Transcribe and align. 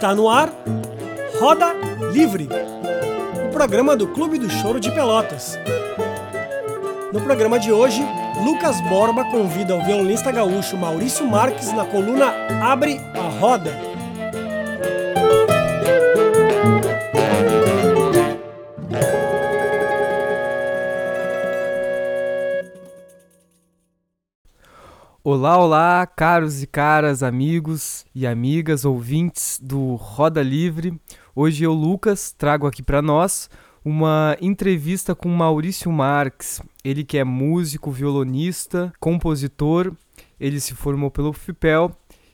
Está 0.00 0.14
no 0.14 0.30
ar 0.30 0.50
Roda 1.38 1.74
Livre, 2.10 2.48
o 3.46 3.52
programa 3.52 3.94
do 3.94 4.08
Clube 4.08 4.38
do 4.38 4.48
Choro 4.48 4.80
de 4.80 4.90
Pelotas. 4.90 5.58
No 7.12 7.20
programa 7.20 7.58
de 7.58 7.70
hoje, 7.70 8.02
Lucas 8.42 8.80
Borba 8.88 9.26
convida 9.26 9.76
o 9.76 9.84
violonista 9.84 10.32
gaúcho 10.32 10.74
Maurício 10.78 11.26
Marques 11.26 11.70
na 11.74 11.84
coluna 11.84 12.32
Abre 12.62 12.98
a 13.12 13.28
Roda. 13.38 13.89
Olá, 25.32 25.56
olá, 25.56 26.04
caros 26.08 26.60
e 26.60 26.66
caras, 26.66 27.22
amigos 27.22 28.04
e 28.12 28.26
amigas, 28.26 28.84
ouvintes 28.84 29.60
do 29.62 29.94
Roda 29.94 30.42
Livre. 30.42 31.00
Hoje 31.36 31.62
eu, 31.62 31.72
Lucas, 31.72 32.34
trago 32.36 32.66
aqui 32.66 32.82
para 32.82 33.00
nós 33.00 33.48
uma 33.84 34.36
entrevista 34.40 35.14
com 35.14 35.28
Maurício 35.28 35.92
Marques. 35.92 36.60
Ele 36.84 37.04
que 37.04 37.16
é 37.16 37.22
músico, 37.22 37.92
violonista, 37.92 38.92
compositor. 38.98 39.92
Ele 40.40 40.58
se 40.58 40.74
formou 40.74 41.12
pelo 41.12 41.32
FIPEL 41.32 41.92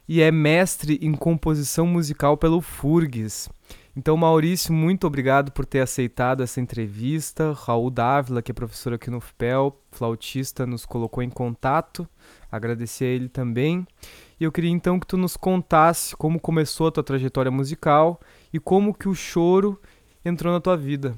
e 0.08 0.22
é 0.22 0.30
mestre 0.30 0.98
em 1.02 1.12
composição 1.12 1.86
musical 1.86 2.38
pelo 2.38 2.62
FURGS. 2.62 3.50
Então, 3.96 4.16
Maurício, 4.16 4.74
muito 4.74 5.06
obrigado 5.06 5.50
por 5.50 5.64
ter 5.64 5.80
aceitado 5.80 6.42
essa 6.42 6.60
entrevista. 6.60 7.52
Raul 7.52 7.90
Dávila, 7.90 8.42
que 8.42 8.50
é 8.50 8.54
professor 8.54 8.92
aqui 8.92 9.10
no 9.10 9.20
FIPEL, 9.20 9.74
flautista, 9.90 10.66
nos 10.66 10.84
colocou 10.84 11.22
em 11.22 11.30
contato 11.30 12.06
agradecer 12.50 13.04
a 13.04 13.08
ele 13.08 13.28
também. 13.28 13.86
E 14.38 14.44
eu 14.44 14.52
queria 14.52 14.70
então 14.70 14.98
que 14.98 15.06
tu 15.06 15.16
nos 15.16 15.36
contasse 15.36 16.16
como 16.16 16.40
começou 16.40 16.88
a 16.88 16.90
tua 16.90 17.02
trajetória 17.02 17.50
musical 17.50 18.20
e 18.52 18.58
como 18.58 18.94
que 18.94 19.08
o 19.08 19.14
choro 19.14 19.80
entrou 20.24 20.52
na 20.52 20.60
tua 20.60 20.76
vida. 20.76 21.14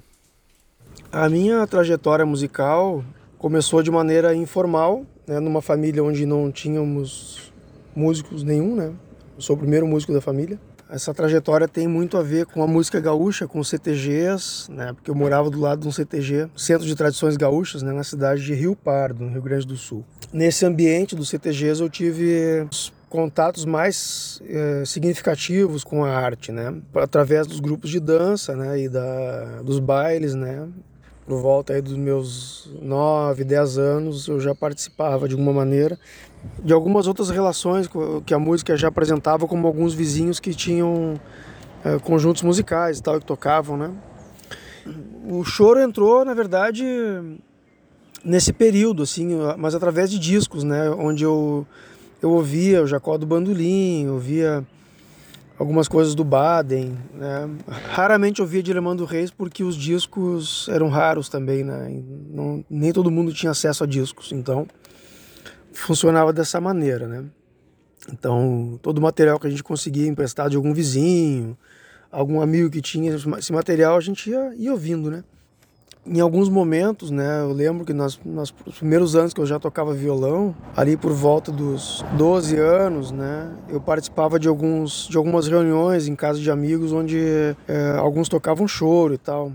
A 1.10 1.28
minha 1.28 1.66
trajetória 1.66 2.26
musical 2.26 3.04
começou 3.38 3.82
de 3.82 3.90
maneira 3.90 4.34
informal, 4.34 5.04
né, 5.26 5.40
numa 5.40 5.62
família 5.62 6.02
onde 6.02 6.26
não 6.26 6.50
tínhamos 6.50 7.52
músicos 7.94 8.42
nenhum, 8.42 8.74
né? 8.74 8.92
Eu 9.36 9.42
sou 9.42 9.56
o 9.56 9.58
primeiro 9.58 9.86
músico 9.86 10.12
da 10.12 10.20
família. 10.20 10.58
Essa 10.90 11.12
trajetória 11.12 11.68
tem 11.68 11.86
muito 11.86 12.16
a 12.16 12.22
ver 12.22 12.46
com 12.46 12.62
a 12.62 12.66
música 12.66 12.98
gaúcha, 12.98 13.46
com 13.46 13.62
CTGs, 13.62 14.70
né? 14.70 14.94
Porque 14.94 15.10
eu 15.10 15.14
morava 15.14 15.50
do 15.50 15.60
lado 15.60 15.82
de 15.82 15.88
um 15.88 15.92
CTG, 15.92 16.48
Centro 16.56 16.86
de 16.86 16.94
Tradições 16.94 17.36
Gaúchas, 17.36 17.82
né? 17.82 17.92
na 17.92 18.02
cidade 18.02 18.42
de 18.42 18.54
Rio 18.54 18.74
Pardo, 18.74 19.22
no 19.22 19.30
Rio 19.30 19.42
Grande 19.42 19.66
do 19.66 19.76
Sul. 19.76 20.02
Nesse 20.32 20.64
ambiente 20.64 21.14
dos 21.14 21.28
CTGs 21.28 21.82
eu 21.82 21.90
tive 21.90 22.66
contatos 23.10 23.66
mais 23.66 24.40
é, 24.46 24.82
significativos 24.86 25.84
com 25.84 26.04
a 26.04 26.10
arte, 26.10 26.52
né? 26.52 26.74
Através 26.94 27.46
dos 27.46 27.60
grupos 27.60 27.90
de 27.90 28.00
dança, 28.00 28.56
né? 28.56 28.80
E 28.80 28.88
da, 28.88 29.60
dos 29.62 29.78
bailes, 29.80 30.34
né? 30.34 30.66
Por 31.26 31.42
volta 31.42 31.74
aí 31.74 31.82
dos 31.82 31.96
meus 31.96 32.70
9, 32.80 33.44
10 33.44 33.76
anos 33.76 34.26
eu 34.26 34.40
já 34.40 34.54
participava 34.54 35.28
de 35.28 35.34
alguma 35.34 35.52
maneira 35.52 35.98
de 36.62 36.72
algumas 36.72 37.06
outras 37.06 37.30
relações 37.30 37.88
que 38.26 38.34
a 38.34 38.38
música 38.38 38.76
já 38.76 38.88
apresentava, 38.88 39.46
como 39.46 39.66
alguns 39.66 39.94
vizinhos 39.94 40.40
que 40.40 40.54
tinham 40.54 41.20
é, 41.84 41.98
conjuntos 41.98 42.42
musicais 42.42 42.98
e 42.98 43.02
tal, 43.02 43.18
que 43.20 43.26
tocavam, 43.26 43.76
né? 43.76 43.90
O 45.28 45.44
choro 45.44 45.80
entrou, 45.80 46.24
na 46.24 46.34
verdade, 46.34 46.84
nesse 48.24 48.52
período, 48.52 49.02
assim, 49.02 49.36
mas 49.56 49.74
através 49.74 50.10
de 50.10 50.18
discos, 50.18 50.64
né? 50.64 50.90
Onde 50.90 51.24
eu, 51.24 51.66
eu 52.22 52.30
ouvia 52.30 52.82
o 52.82 52.86
Jacó 52.86 53.16
do 53.18 53.26
Bandolim, 53.26 54.08
ouvia 54.08 54.64
algumas 55.58 55.88
coisas 55.88 56.14
do 56.14 56.24
Baden, 56.24 56.96
né? 57.14 57.48
Raramente 57.90 58.40
ouvia 58.40 58.62
de 58.62 58.72
Armando 58.72 59.04
Reis 59.04 59.30
porque 59.30 59.64
os 59.64 59.76
discos 59.76 60.68
eram 60.70 60.88
raros 60.88 61.28
também, 61.28 61.64
né? 61.64 62.02
Não, 62.30 62.64
nem 62.70 62.92
todo 62.92 63.10
mundo 63.10 63.32
tinha 63.32 63.50
acesso 63.50 63.84
a 63.84 63.86
discos, 63.86 64.32
então 64.32 64.66
funcionava 65.72 66.32
dessa 66.32 66.60
maneira, 66.60 67.06
né? 67.06 67.24
Então, 68.12 68.78
todo 68.82 68.98
o 68.98 69.02
material 69.02 69.38
que 69.38 69.46
a 69.46 69.50
gente 69.50 69.62
conseguia 69.62 70.06
emprestar 70.06 70.48
de 70.48 70.56
algum 70.56 70.72
vizinho, 70.72 71.56
algum 72.10 72.40
amigo 72.40 72.70
que 72.70 72.80
tinha 72.80 73.14
esse 73.14 73.52
material, 73.52 73.96
a 73.96 74.00
gente 74.00 74.30
ia, 74.30 74.54
ia 74.56 74.72
ouvindo, 74.72 75.10
né? 75.10 75.24
Em 76.06 76.20
alguns 76.20 76.48
momentos, 76.48 77.10
né, 77.10 77.42
eu 77.42 77.52
lembro 77.52 77.84
que 77.84 77.92
nos, 77.92 78.18
nos 78.24 78.50
primeiros 78.50 79.14
anos 79.14 79.34
que 79.34 79.40
eu 79.40 79.44
já 79.44 79.58
tocava 79.58 79.92
violão, 79.92 80.56
ali 80.74 80.96
por 80.96 81.12
volta 81.12 81.52
dos 81.52 82.02
12 82.16 82.56
anos, 82.56 83.10
né, 83.10 83.52
eu 83.68 83.78
participava 83.78 84.38
de, 84.38 84.48
alguns, 84.48 85.06
de 85.06 85.18
algumas 85.18 85.46
reuniões 85.46 86.08
em 86.08 86.16
casa 86.16 86.40
de 86.40 86.50
amigos 86.50 86.92
onde 86.92 87.20
é, 87.66 87.90
alguns 87.98 88.26
tocavam 88.26 88.66
choro 88.66 89.12
e 89.12 89.18
tal. 89.18 89.52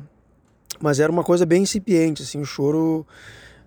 Mas 0.79 0.99
era 0.99 1.11
uma 1.11 1.23
coisa 1.23 1.43
bem 1.43 1.63
incipiente, 1.63 2.21
assim, 2.21 2.39
o 2.39 2.45
choro 2.45 3.03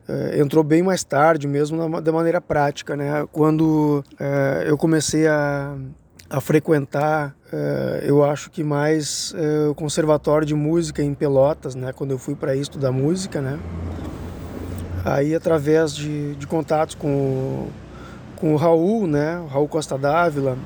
é, 0.09 0.41
entrou 0.41 0.63
bem 0.63 0.83
mais 0.83 1.03
tarde 1.03 1.47
mesmo 1.49 1.89
na, 1.89 2.01
da 2.01 2.13
maneira 2.13 2.41
prática, 2.41 2.97
né? 2.97 3.27
Quando 3.33 4.05
é, 4.19 4.65
eu 4.67 4.79
comecei 4.79 5.27
a, 5.27 5.75
a 6.31 6.41
frequentar, 6.41 7.35
é, 7.53 8.05
eu 8.05 8.25
acho 8.25 8.51
que 8.51 8.63
mais 8.63 9.35
o 9.71 9.75
conservatório 9.75 10.47
de 10.47 10.55
música 10.55 11.03
em 11.03 11.15
Pelotas, 11.15 11.75
né? 11.75 11.93
Quando 11.93 12.13
eu 12.13 12.19
fui 12.19 12.35
para 12.35 12.55
estudar 12.55 12.93
música, 12.93 13.41
né? 13.41 13.59
Aí 15.05 15.35
através 15.35 15.95
de, 15.95 16.35
de 16.35 16.47
contatos 16.47 16.95
com, 16.95 17.69
com 18.37 18.53
o 18.55 18.57
Raul, 18.57 19.07
né? 19.07 19.39
O 19.39 19.47
Raul 19.47 19.69
Costa 19.69 19.97
Dávila, 19.97 20.57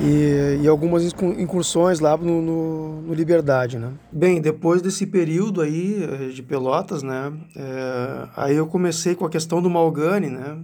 e, 0.00 0.62
e 0.62 0.68
algumas 0.68 1.04
incursões 1.04 2.00
lá 2.00 2.16
no, 2.16 2.40
no, 2.40 3.02
no, 3.02 3.14
Liberdade, 3.14 3.78
né? 3.78 3.92
Bem, 4.12 4.40
depois 4.40 4.80
desse 4.80 5.06
período 5.06 5.60
aí 5.60 6.04
eh, 6.04 6.28
de 6.28 6.42
Pelotas, 6.42 7.02
né? 7.02 7.32
É, 7.56 8.28
aí 8.36 8.56
eu 8.56 8.66
comecei 8.66 9.14
com 9.14 9.24
a 9.24 9.30
questão 9.30 9.60
do 9.60 9.68
Malgani, 9.68 10.30
né? 10.30 10.62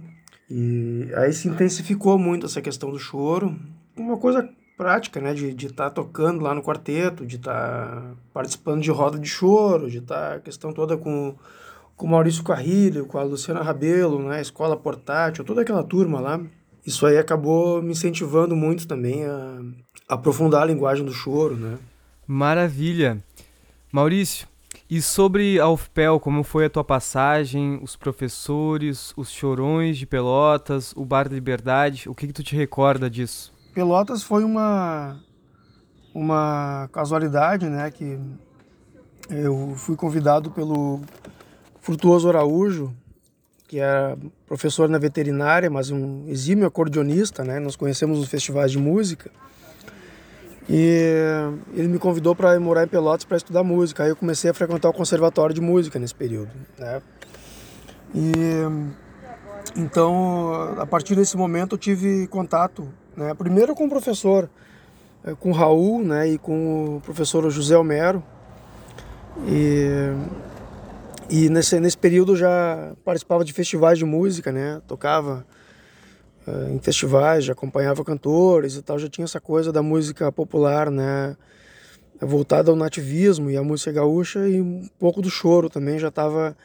E 0.49 1.09
aí 1.15 1.33
se 1.33 1.47
intensificou 1.47 2.17
muito 2.17 2.45
essa 2.45 2.61
questão 2.61 2.91
do 2.91 2.99
choro. 2.99 3.55
Uma 3.97 4.17
coisa 4.17 4.47
prática, 4.77 5.19
né? 5.19 5.33
De 5.33 5.49
estar 5.65 5.85
tá 5.85 5.89
tocando 5.89 6.41
lá 6.41 6.53
no 6.53 6.63
quarteto, 6.63 7.25
de 7.25 7.35
estar 7.35 7.53
tá 7.53 8.11
participando 8.33 8.81
de 8.81 8.91
roda 8.91 9.19
de 9.19 9.27
choro, 9.27 9.89
de 9.89 9.97
estar 9.97 10.29
tá 10.29 10.35
a 10.35 10.39
questão 10.39 10.71
toda 10.71 10.97
com 10.97 11.35
com 11.97 12.07
o 12.07 12.09
Maurício 12.09 12.43
Carrilho, 12.43 13.05
com 13.05 13.17
a 13.17 13.23
Luciana 13.23 13.61
Rabelo, 13.61 14.21
né? 14.27 14.41
Escola 14.41 14.75
Portátil, 14.75 15.45
toda 15.45 15.61
aquela 15.61 15.81
turma 15.81 16.19
lá 16.19 16.41
isso 16.85 17.05
aí 17.05 17.17
acabou 17.17 17.81
me 17.81 17.91
incentivando 17.91 18.55
muito 18.55 18.87
também 18.87 19.25
a, 19.25 19.59
aprofundar 20.07 20.63
a 20.63 20.65
linguagem 20.65 21.05
do 21.05 21.13
choro, 21.13 21.55
né? 21.55 21.77
Maravilha. 22.27 23.23
Maurício, 23.91 24.47
e 24.89 25.01
sobre 25.01 25.59
a 25.59 25.67
UFPEL, 25.69 26.19
como 26.19 26.43
foi 26.43 26.65
a 26.65 26.69
tua 26.69 26.83
passagem, 26.83 27.79
os 27.81 27.95
professores, 27.95 29.13
os 29.17 29.31
chorões 29.31 29.97
de 29.97 30.05
Pelotas, 30.05 30.93
o 30.95 31.03
Bar 31.03 31.27
da 31.27 31.35
Liberdade, 31.35 32.07
o 32.07 32.13
que, 32.13 32.27
que 32.27 32.33
tu 32.33 32.43
te 32.43 32.55
recorda 32.55 33.09
disso? 33.09 33.53
Pelotas 33.73 34.21
foi 34.21 34.43
uma, 34.43 35.19
uma 36.13 36.87
casualidade, 36.91 37.67
né, 37.67 37.89
que 37.89 38.19
eu 39.29 39.73
fui 39.75 39.95
convidado 39.95 40.51
pelo 40.51 41.01
Frutuoso 41.81 42.29
Araújo, 42.29 42.93
que 43.67 43.79
era 43.79 44.17
professor 44.45 44.87
na 44.87 44.97
veterinária, 44.97 45.69
mas 45.69 45.89
um 45.89 46.25
exímio 46.27 46.67
acordeonista, 46.67 47.43
né? 47.43 47.59
Nós 47.59 47.75
conhecemos 47.75 48.19
os 48.19 48.27
festivais 48.27 48.71
de 48.71 48.77
música. 48.77 49.31
E 50.67 51.23
ele 51.73 51.87
me 51.87 51.99
convidou 51.99 52.35
para 52.35 52.59
morar 52.59 52.83
em 52.83 52.87
Pelotas 52.87 53.23
para 53.23 53.37
estudar 53.37 53.63
música. 53.63 54.03
Aí 54.03 54.09
eu 54.09 54.15
comecei 54.15 54.49
a 54.49 54.53
frequentar 54.53 54.89
o 54.89 54.93
conservatório 54.93 55.53
de 55.53 55.61
música 55.61 55.99
nesse 55.99 56.15
período, 56.15 56.51
né? 56.77 57.01
E 58.13 58.31
então, 59.75 60.53
a 60.79 60.85
partir 60.85 61.15
desse 61.15 61.35
momento 61.35 61.75
eu 61.75 61.77
tive 61.77 62.27
contato, 62.27 62.87
né? 63.15 63.33
Primeiro 63.33 63.75
com 63.75 63.85
o 63.85 63.89
professor, 63.89 64.49
eh, 65.25 65.35
com 65.39 65.49
o 65.49 65.53
Raul, 65.53 66.03
né, 66.03 66.29
e 66.29 66.37
com 66.37 66.97
o 66.97 67.01
professor 67.01 67.49
José 67.49 67.77
Homero. 67.77 68.23
E 69.47 70.13
e 71.29 71.49
nesse, 71.49 71.79
nesse 71.79 71.97
período 71.97 72.35
já 72.35 72.93
participava 73.03 73.43
de 73.43 73.51
festivais 73.51 73.97
de 73.97 74.05
música, 74.05 74.51
né? 74.51 74.81
Tocava 74.87 75.45
uh, 76.47 76.71
em 76.71 76.79
festivais, 76.79 77.45
já 77.45 77.53
acompanhava 77.53 78.03
cantores 78.03 78.75
e 78.75 78.81
tal, 78.81 78.99
já 78.99 79.09
tinha 79.09 79.25
essa 79.25 79.39
coisa 79.39 79.71
da 79.71 79.81
música 79.81 80.31
popular, 80.31 80.91
né? 80.91 81.35
Voltada 82.21 82.69
ao 82.69 82.77
nativismo 82.77 83.49
e 83.49 83.57
à 83.57 83.63
música 83.63 83.91
gaúcha 83.91 84.47
e 84.47 84.61
um 84.61 84.87
pouco 84.99 85.21
do 85.21 85.29
choro 85.29 85.69
também 85.69 85.97
já 85.97 86.09
estava 86.09 86.55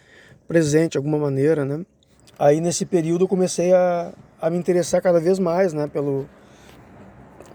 presente 0.47 0.93
de 0.93 0.99
alguma 0.99 1.19
maneira, 1.19 1.65
né? 1.65 1.85
Aí 2.39 2.61
nesse 2.61 2.85
período 2.85 3.25
eu 3.25 3.29
comecei 3.29 3.73
a, 3.73 4.13
a 4.41 4.51
me 4.51 4.59
interessar 4.59 5.01
cada 5.01 5.19
vez 5.19 5.39
mais, 5.39 5.73
né? 5.73 5.87
Pelo, 5.87 6.29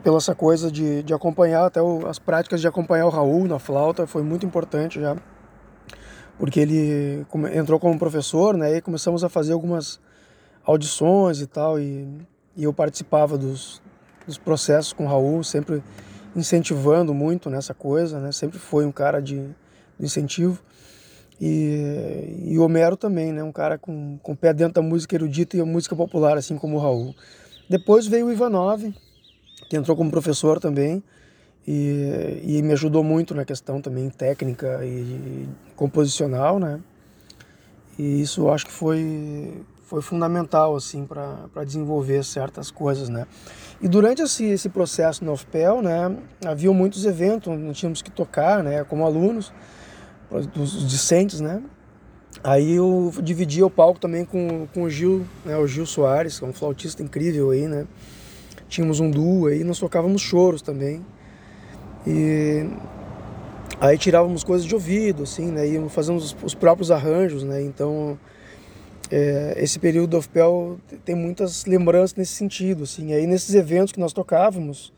pela 0.04 0.18
essa 0.18 0.34
coisa 0.34 0.72
de, 0.72 1.04
de 1.04 1.14
acompanhar, 1.14 1.68
até 1.68 1.82
o, 1.82 2.08
as 2.08 2.18
práticas 2.18 2.62
de 2.62 2.68
acompanhar 2.68 3.06
o 3.06 3.10
Raul 3.10 3.48
na 3.48 3.60
flauta 3.60 4.08
foi 4.08 4.24
muito 4.24 4.46
importante 4.46 5.00
já 5.00 5.16
porque 6.38 6.60
ele 6.60 7.26
entrou 7.54 7.80
como 7.80 7.98
professor, 7.98 8.58
né? 8.58 8.78
E 8.78 8.82
começamos 8.82 9.24
a 9.24 9.30
fazer 9.30 9.54
algumas 9.54 10.00
audições 10.66 11.42
e 11.42 11.48
tal, 11.48 11.80
e, 11.80 12.08
e 12.56 12.64
eu 12.64 12.74
participava 12.74 13.38
dos, 13.38 13.82
dos 14.26 14.38
processos 14.38 14.94
com 14.94 15.06
o 15.06 15.08
Raul, 15.08 15.44
sempre 15.44 15.84
incentivando 16.36 17.14
muito 17.14 17.50
nessa 17.50 17.74
coisa, 17.74 18.20
né? 18.20 18.32
Sempre 18.32 18.60
foi 18.60 18.86
um 18.86 18.92
cara 18.92 19.22
de, 19.22 19.40
de 19.98 20.06
incentivo. 20.06 20.60
E, 21.40 22.44
e 22.46 22.58
o 22.58 22.64
Homero 22.64 22.98
também, 22.98 23.32
né? 23.32 23.44
Um 23.44 23.52
cara 23.52 23.78
com, 23.78 24.18
com 24.22 24.32
o 24.34 24.36
pé 24.36 24.54
dentro 24.54 24.76
da 24.76 24.82
música 24.82 25.16
erudita 25.16 25.56
e 25.56 25.62
a 25.62 25.66
música 25.66 25.96
popular, 25.96 26.38
assim 26.38 26.58
como 26.58 26.78
o 26.78 26.80
Raul. 26.80 27.16
Depois 27.70 28.08
veio 28.08 28.28
o 28.28 28.32
Ivanov, 28.32 28.94
que 29.70 29.78
entrou 29.78 29.96
como 29.96 30.12
professor 30.12 30.60
também 30.60 31.04
e, 31.68 32.42
e 32.44 32.62
me 32.62 32.74
ajudou 32.74 33.04
muito 33.04 33.34
na 33.34 33.44
questão 33.44 33.82
também 33.82 34.10
técnica 34.10 34.86
e 34.86 35.48
composicional, 35.76 36.60
né? 36.60 36.80
E 37.98 38.22
isso 38.22 38.42
eu 38.42 38.54
acho 38.54 38.66
que 38.66 38.72
foi 38.72 39.64
foi 39.86 40.02
fundamental 40.02 40.76
assim 40.76 41.06
para 41.06 41.64
desenvolver 41.64 42.24
certas 42.24 42.72
coisas, 42.72 43.08
né? 43.08 43.28
E 43.80 43.88
durante 43.88 44.22
esse, 44.22 44.46
esse 44.46 44.68
processo 44.68 45.24
no 45.24 45.34
UFPEL, 45.34 45.82
né, 45.82 46.18
havia 46.44 46.72
muitos 46.72 47.06
eventos 47.06 47.50
onde 47.50 47.72
tínhamos 47.74 48.02
que 48.02 48.10
tocar, 48.10 48.64
né, 48.64 48.84
como 48.84 49.06
alunos, 49.06 49.54
dos 50.54 50.88
discentes, 50.90 51.40
né? 51.40 51.62
Aí 52.44 52.74
eu 52.74 53.14
dividia 53.22 53.66
o 53.66 53.70
palco 53.70 54.00
também 54.00 54.26
com, 54.26 54.68
com 54.74 54.84
o 54.84 54.90
Gil, 54.90 55.26
né, 55.46 55.56
o 55.58 55.68
Gil 55.68 55.86
Soares, 55.86 56.40
que 56.40 56.46
é 56.46 56.48
um 56.48 56.54
flautista 56.54 57.04
incrível 57.04 57.52
aí, 57.52 57.68
né? 57.68 57.86
Tínhamos 58.68 59.00
um 59.00 59.10
duo 59.10 59.48
aí, 59.48 59.64
nós 59.64 59.78
tocávamos 59.78 60.22
choros 60.22 60.62
também. 60.62 61.06
E 62.08 62.68
aí 63.80 63.98
tirávamos 63.98 64.44
coisas 64.44 64.66
de 64.66 64.74
ouvido, 64.74 65.24
assim, 65.24 65.48
né? 65.48 65.68
Íamos 65.68 65.94
fazendo 65.94 66.18
os, 66.18 66.36
os 66.44 66.54
próprios 66.54 66.92
arranjos, 66.92 67.44
né? 67.44 67.62
Então 67.62 68.18
é, 69.12 69.56
esse 69.58 69.80
período 69.80 70.12
do 70.12 70.18
Ofpel 70.18 70.78
tem 71.04 71.16
muitas 71.16 71.66
lembranças 71.66 72.16
nesse 72.16 72.34
sentido, 72.34 72.84
assim. 72.84 73.14
Aí 73.14 73.28
nesses 73.28 73.54
eventos 73.54 73.92
que 73.92 74.00
nós 74.00 74.14
tocávamos, 74.14 74.94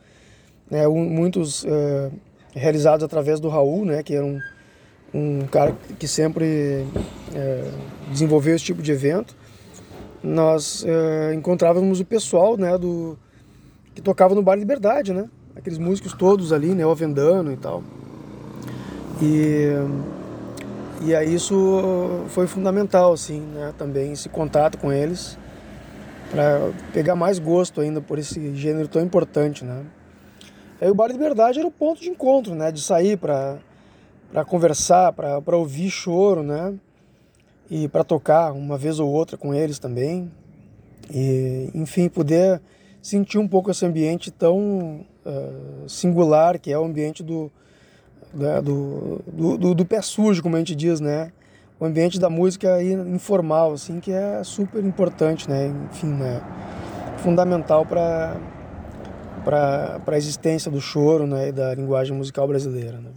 né, 0.69 0.87
muitos 0.87 1.65
é, 1.65 2.11
realizados 2.53 3.03
através 3.03 3.39
do 3.39 3.49
Raul, 3.49 3.85
né, 3.85 4.03
que 4.03 4.13
era 4.15 4.25
um, 4.25 4.39
um 5.13 5.41
cara 5.47 5.75
que 5.99 6.07
sempre 6.07 6.85
é, 7.33 7.71
desenvolveu 8.11 8.55
esse 8.55 8.65
tipo 8.65 8.81
de 8.81 8.91
evento, 8.91 9.35
nós 10.23 10.85
é, 10.85 11.33
encontrávamos 11.33 11.99
o 11.99 12.05
pessoal, 12.05 12.57
né, 12.57 12.77
do 12.77 13.17
que 13.93 14.01
tocava 14.01 14.35
no 14.35 14.41
Bar 14.41 14.55
Liberdade, 14.55 15.13
né, 15.13 15.29
aqueles 15.55 15.79
músicos 15.79 16.13
todos 16.13 16.53
ali, 16.53 16.69
né, 16.69 16.85
o 16.85 16.91
Avendano 16.91 17.51
e 17.51 17.57
tal. 17.57 17.83
E 19.21 19.73
e 21.01 21.15
aí 21.15 21.33
isso 21.33 22.25
foi 22.29 22.47
fundamental, 22.47 23.13
assim, 23.13 23.39
né? 23.39 23.73
Também 23.77 24.13
esse 24.13 24.27
contato 24.29 24.77
com 24.77 24.91
eles 24.91 25.37
para 26.31 26.71
pegar 26.91 27.15
mais 27.15 27.39
gosto 27.39 27.79
ainda 27.79 28.01
por 28.01 28.17
esse 28.17 28.55
gênero 28.55 28.87
tão 28.87 29.01
importante, 29.01 29.63
né? 29.63 29.85
Aí 30.81 30.89
o 30.89 30.95
Bar 30.95 31.07
Liberdade 31.07 31.59
era 31.59 31.67
o 31.67 31.71
ponto 31.71 32.01
de 32.01 32.09
encontro, 32.09 32.55
né? 32.55 32.71
De 32.71 32.81
sair 32.81 33.17
para 33.17 33.57
para 34.31 34.43
conversar, 34.43 35.13
para 35.13 35.55
ouvir 35.55 35.89
choro, 35.89 36.43
né? 36.43 36.73
E 37.69 37.87
para 37.87 38.03
tocar 38.03 38.51
uma 38.51 38.77
vez 38.77 38.99
ou 38.99 39.09
outra 39.09 39.37
com 39.37 39.53
eles 39.53 39.79
também. 39.79 40.29
E, 41.09 41.69
enfim, 41.73 42.09
poder 42.09 42.61
sentir 43.01 43.37
um 43.37 43.47
pouco 43.47 43.71
esse 43.71 43.85
ambiente 43.85 44.29
tão 44.29 45.05
uh, 45.25 45.87
singular 45.87 46.59
que 46.59 46.71
é 46.71 46.77
o 46.77 46.83
ambiente 46.83 47.23
do, 47.23 47.49
né, 48.37 48.61
do, 48.61 49.21
do, 49.27 49.73
do, 49.75 49.85
pé 49.85 50.01
sujo, 50.01 50.41
como 50.41 50.55
a 50.55 50.59
gente 50.59 50.75
diz, 50.75 50.99
né? 50.99 51.31
O 51.79 51.85
ambiente 51.85 52.19
da 52.19 52.29
música 52.29 52.81
informal, 52.81 53.73
assim, 53.73 53.99
que 53.99 54.11
é 54.11 54.41
super 54.43 54.83
importante, 54.83 55.49
né? 55.49 55.71
Enfim, 55.91 56.07
né? 56.07 56.41
Fundamental 57.17 57.85
para 57.85 58.35
para 59.47 60.01
a 60.05 60.17
existência 60.17 60.69
do 60.69 60.81
choro 60.81 61.25
né, 61.25 61.47
e 61.47 61.51
da 61.53 61.73
linguagem 61.73 62.13
musical 62.13 62.45
brasileira. 62.45 62.97
Né? 62.99 63.11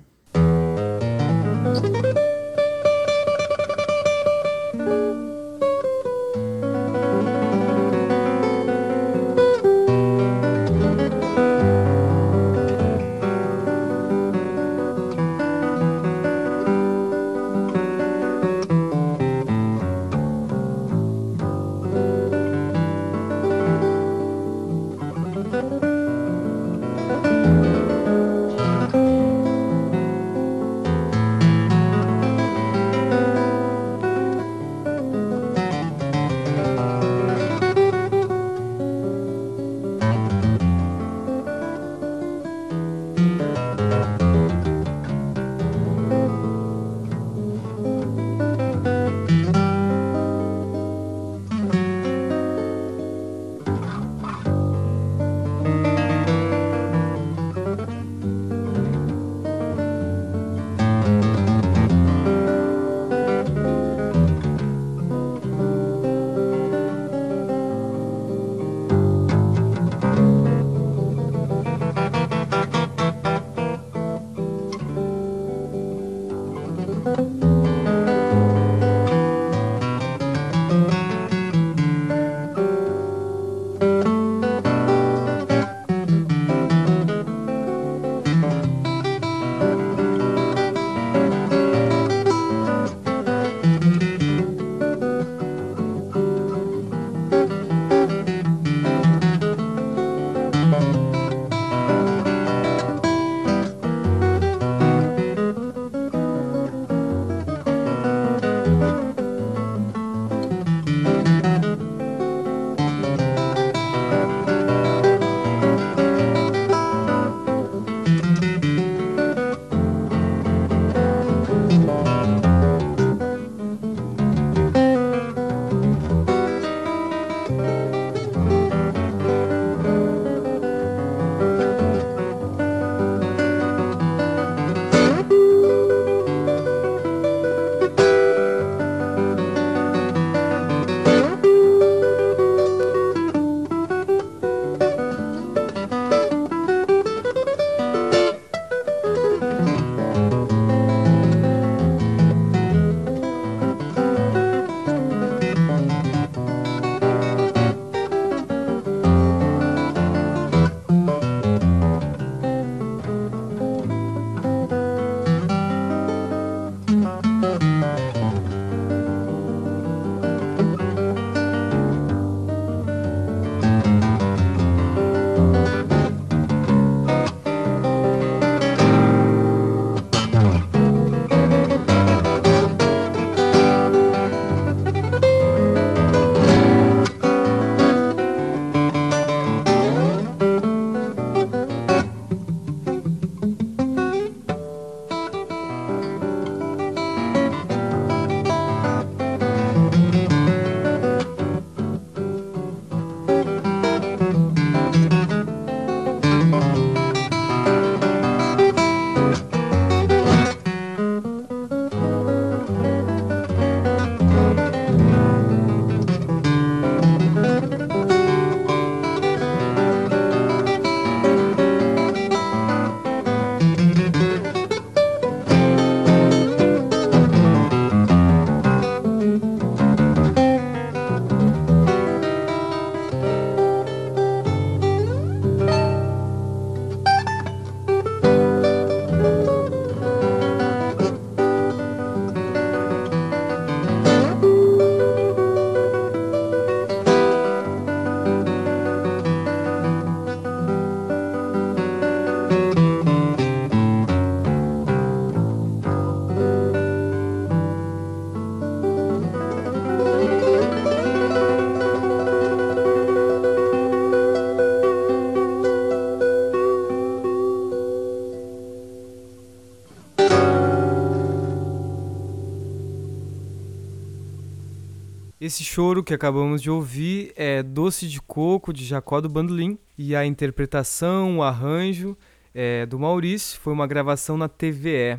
Esse 275.50 275.64
choro 275.64 276.04
que 276.04 276.14
acabamos 276.14 276.62
de 276.62 276.70
ouvir 276.70 277.32
é 277.34 277.60
Doce 277.60 278.06
de 278.06 278.22
Coco, 278.22 278.72
de 278.72 278.84
Jacó 278.84 279.20
do 279.20 279.28
Bandolim, 279.28 279.76
e 279.98 280.14
a 280.14 280.24
interpretação, 280.24 281.38
o 281.38 281.42
arranjo 281.42 282.16
é 282.54 282.86
do 282.86 283.00
Maurício, 283.00 283.58
foi 283.58 283.72
uma 283.72 283.84
gravação 283.84 284.38
na 284.38 284.48
TVE. 284.48 285.18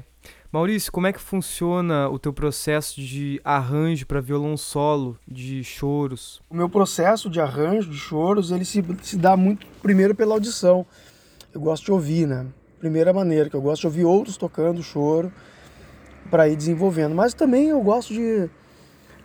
Maurício, 0.49 0.89
como 0.89 1.05
é 1.05 1.11
que 1.11 1.19
funciona 1.19 2.07
o 2.07 2.17
teu 2.17 2.31
processo 2.31 3.01
de 3.01 3.41
arranjo 3.43 4.07
para 4.07 4.21
violão 4.21 4.55
solo, 4.55 5.19
de 5.27 5.65
choros? 5.65 6.41
O 6.49 6.55
meu 6.55 6.69
processo 6.69 7.29
de 7.29 7.41
arranjo, 7.41 7.89
de 7.89 7.97
choros, 7.97 8.51
ele 8.51 8.63
se, 8.63 8.81
se 9.01 9.17
dá 9.17 9.35
muito 9.35 9.67
primeiro 9.81 10.15
pela 10.15 10.33
audição. 10.33 10.85
Eu 11.53 11.59
gosto 11.59 11.83
de 11.83 11.91
ouvir, 11.91 12.25
né? 12.25 12.47
Primeira 12.79 13.11
maneira, 13.11 13.49
que 13.49 13.55
eu 13.57 13.61
gosto 13.61 13.81
de 13.81 13.87
ouvir 13.87 14.05
outros 14.05 14.37
tocando 14.37 14.81
choro 14.81 15.29
para 16.29 16.47
ir 16.47 16.55
desenvolvendo. 16.55 17.13
Mas 17.13 17.33
também 17.33 17.67
eu 17.67 17.81
gosto 17.81 18.13
de 18.13 18.49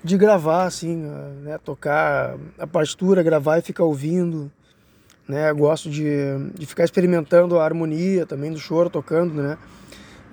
de 0.03 0.17
gravar, 0.17 0.65
assim, 0.65 0.97
né? 1.43 1.59
tocar 1.59 2.37
a 2.59 2.67
partitura, 2.67 3.23
gravar 3.23 3.59
e 3.59 3.63
ficar 3.63 3.85
ouvindo. 3.85 4.51
Né? 5.29 5.53
Gosto 5.53 5.91
de, 5.91 6.07
de 6.55 6.67
ficar 6.67 6.85
experimentando 6.85 7.59
a 7.59 7.65
harmonia 7.65 8.25
também 8.25 8.53
do 8.53 8.59
choro, 8.59 8.89
tocando, 8.89 9.35
né? 9.35 9.59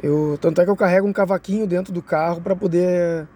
Eu, 0.02 0.38
tanto 0.40 0.60
é 0.60 0.66
que 0.66 0.70
eu 0.70 0.76
carrego 0.76 1.08
um 1.08 1.14
cavaquinho 1.14 1.66
dentro 1.66 1.94
do 1.94 2.02
carro 2.02 2.42
para 2.42 2.56
poder 2.56 3.28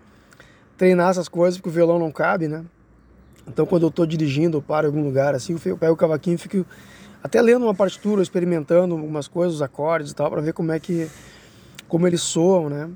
treinar 0.78 1.10
essas 1.10 1.30
coisas, 1.30 1.58
porque 1.58 1.70
o 1.70 1.72
violão 1.72 1.98
não 1.98 2.12
cabe, 2.12 2.48
né? 2.48 2.64
Então 3.48 3.66
quando 3.66 3.84
eu 3.84 3.90
estou 3.90 4.06
dirigindo, 4.06 4.58
eu 4.58 4.62
paro 4.62 4.86
em 4.86 4.90
algum 4.90 5.04
lugar, 5.04 5.34
assim, 5.34 5.58
eu 5.66 5.78
pego 5.78 5.94
o 5.94 5.98
cavaquinho 5.98 6.36
e 6.36 6.38
fico 6.38 6.66
até 7.24 7.42
lendo 7.42 7.64
uma 7.64 7.74
partitura, 7.74 8.22
experimentando 8.22 8.94
algumas 8.96 9.28
coisas, 9.28 9.56
os 9.56 9.62
acordes 9.62 10.12
e 10.12 10.16
tal, 10.16 10.30
para 10.30 10.42
ver 10.42 10.54
como 10.54 10.72
é 10.72 10.80
que 10.80 11.10
como 11.88 12.06
eles 12.06 12.22
soam, 12.22 12.70
né? 12.70 12.90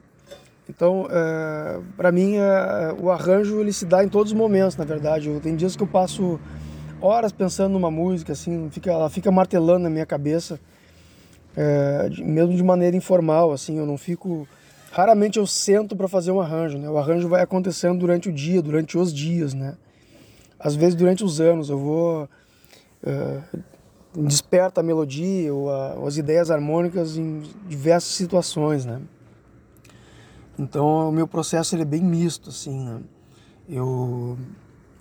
Então, 0.69 1.07
é, 1.09 1.79
para 1.97 2.11
mim, 2.11 2.35
é, 2.35 2.95
o 2.99 3.09
arranjo 3.09 3.59
ele 3.59 3.73
se 3.73 3.85
dá 3.85 4.03
em 4.03 4.09
todos 4.09 4.31
os 4.31 4.37
momentos, 4.37 4.77
na 4.77 4.85
verdade. 4.85 5.29
Eu, 5.29 5.39
tem 5.39 5.55
dias 5.55 5.75
que 5.75 5.83
eu 5.83 5.87
passo 5.87 6.39
horas 7.01 7.31
pensando 7.31 7.73
numa 7.73 7.91
música, 7.91 8.33
assim, 8.33 8.69
fica, 8.71 8.91
ela 8.91 9.09
fica 9.09 9.31
martelando 9.31 9.83
na 9.83 9.89
minha 9.89 10.05
cabeça, 10.05 10.59
é, 11.55 12.09
de, 12.09 12.23
mesmo 12.23 12.53
de 12.55 12.63
maneira 12.63 12.95
informal, 12.95 13.51
assim. 13.51 13.77
Eu 13.77 13.85
não 13.85 13.97
fico, 13.97 14.47
raramente 14.91 15.39
eu 15.39 15.47
sento 15.47 15.95
para 15.95 16.07
fazer 16.07 16.31
um 16.31 16.39
arranjo, 16.39 16.77
né? 16.77 16.89
O 16.89 16.97
arranjo 16.97 17.27
vai 17.27 17.41
acontecendo 17.41 17.99
durante 17.99 18.29
o 18.29 18.31
dia, 18.31 18.61
durante 18.61 18.97
os 18.97 19.13
dias, 19.13 19.53
né? 19.53 19.75
Às 20.59 20.75
vezes 20.75 20.95
durante 20.95 21.23
os 21.23 21.41
anos 21.41 21.69
eu 21.69 21.77
vou 21.79 22.29
é, 23.03 23.39
desperta 24.15 24.81
a 24.81 24.83
melodia 24.83 25.51
ou, 25.53 25.71
a, 25.71 25.95
ou 25.95 26.07
as 26.07 26.17
ideias 26.17 26.51
harmônicas 26.51 27.17
em 27.17 27.41
diversas 27.67 28.11
situações, 28.11 28.85
né? 28.85 29.01
Então 30.61 31.09
o 31.09 31.11
meu 31.11 31.27
processo 31.27 31.73
ele 31.73 31.81
é 31.81 31.85
bem 31.85 32.03
misto, 32.03 32.49
assim, 32.49 32.85
né? 32.85 33.01
Eu, 33.67 34.37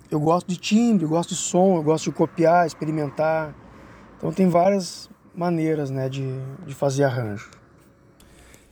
eu 0.09 0.19
gosto 0.19 0.47
de 0.47 0.57
timbre, 0.57 1.05
eu 1.05 1.09
gosto 1.09 1.29
de 1.29 1.35
som, 1.35 1.75
eu 1.75 1.83
gosto 1.83 2.05
de 2.05 2.11
copiar, 2.11 2.65
experimentar. 2.65 3.53
Então 4.17 4.31
tem 4.31 4.49
várias 4.49 5.07
maneiras 5.35 5.91
né, 5.91 6.09
de, 6.09 6.25
de 6.65 6.73
fazer 6.73 7.03
arranjo. 7.03 7.51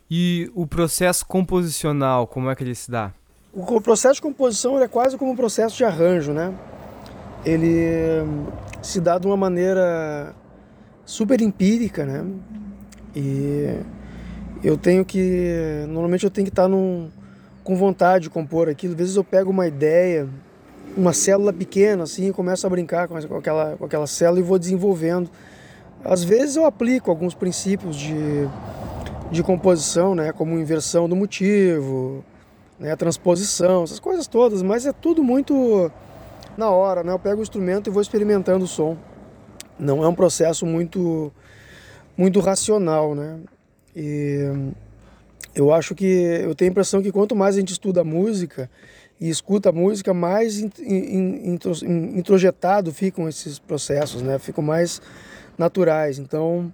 E 0.09 0.51
o 0.55 0.65
processo 0.65 1.23
composicional, 1.27 2.25
como 2.25 2.49
é 2.49 2.55
que 2.55 2.63
ele 2.63 2.73
se 2.73 2.89
dá? 2.89 3.13
O 3.53 3.79
processo 3.79 4.15
de 4.15 4.21
composição 4.23 4.81
é 4.81 4.87
quase 4.87 5.15
como 5.15 5.31
um 5.31 5.35
processo 5.35 5.77
de 5.77 5.83
arranjo, 5.83 6.33
né? 6.33 6.53
Ele 7.45 8.25
se 8.81 8.99
dá 8.99 9.19
de 9.19 9.27
uma 9.27 9.37
maneira 9.37 10.35
super 11.05 11.39
empírica, 11.39 12.05
né? 12.05 12.25
E 13.15 13.79
eu 14.63 14.77
tenho 14.77 15.05
que. 15.05 15.85
Normalmente 15.87 16.23
eu 16.23 16.29
tenho 16.29 16.45
que 16.45 16.51
estar 16.51 16.67
num, 16.67 17.09
com 17.63 17.75
vontade 17.75 18.23
de 18.23 18.29
compor 18.29 18.69
aquilo. 18.69 18.93
Às 18.93 18.97
vezes 18.99 19.15
eu 19.15 19.23
pego 19.23 19.51
uma 19.51 19.67
ideia, 19.67 20.27
uma 20.97 21.13
célula 21.13 21.53
pequena 21.53 22.03
assim, 22.03 22.31
começo 22.31 22.65
a 22.65 22.69
brincar 22.69 23.07
com 23.07 23.15
aquela, 23.15 23.77
com 23.77 23.85
aquela 23.85 24.07
célula 24.07 24.39
e 24.39 24.43
vou 24.43 24.59
desenvolvendo. 24.59 25.29
Às 26.03 26.23
vezes 26.23 26.55
eu 26.55 26.65
aplico 26.65 27.09
alguns 27.09 27.33
princípios 27.33 27.95
de, 27.95 28.47
de 29.31 29.43
composição, 29.43 30.15
né, 30.15 30.31
como 30.31 30.57
inversão 30.57 31.09
do 31.09 31.15
motivo, 31.15 32.23
né, 32.79 32.95
transposição, 32.95 33.83
essas 33.83 33.99
coisas 33.99 34.25
todas, 34.25 34.61
mas 34.61 34.85
é 34.85 34.93
tudo 34.93 35.21
muito 35.23 35.91
na 36.57 36.69
hora, 36.69 37.03
né? 37.03 37.11
Eu 37.11 37.19
pego 37.19 37.39
o 37.39 37.43
instrumento 37.43 37.89
e 37.89 37.91
vou 37.91 38.01
experimentando 38.01 38.65
o 38.65 38.67
som. 38.67 38.97
Não 39.77 40.03
é 40.03 40.07
um 40.07 40.15
processo 40.15 40.65
muito 40.65 41.31
muito 42.17 42.41
racional, 42.41 43.15
né? 43.15 43.39
E 44.01 44.71
eu 45.53 45.73
acho 45.73 45.93
que 45.93 46.05
eu 46.05 46.55
tenho 46.55 46.69
a 46.69 46.71
impressão 46.71 47.01
que 47.01 47.11
quanto 47.11 47.35
mais 47.35 47.57
a 47.57 47.59
gente 47.59 47.73
estuda 47.73 48.01
música 48.01 48.69
e 49.19 49.29
escuta 49.29 49.73
música, 49.73 50.13
mais 50.13 50.57
introjetado 52.15 52.93
ficam 52.93 53.27
esses 53.27 53.59
processos, 53.59 54.21
né? 54.21 54.39
Ficam 54.39 54.63
mais 54.63 55.01
naturais. 55.57 56.17
Então, 56.17 56.71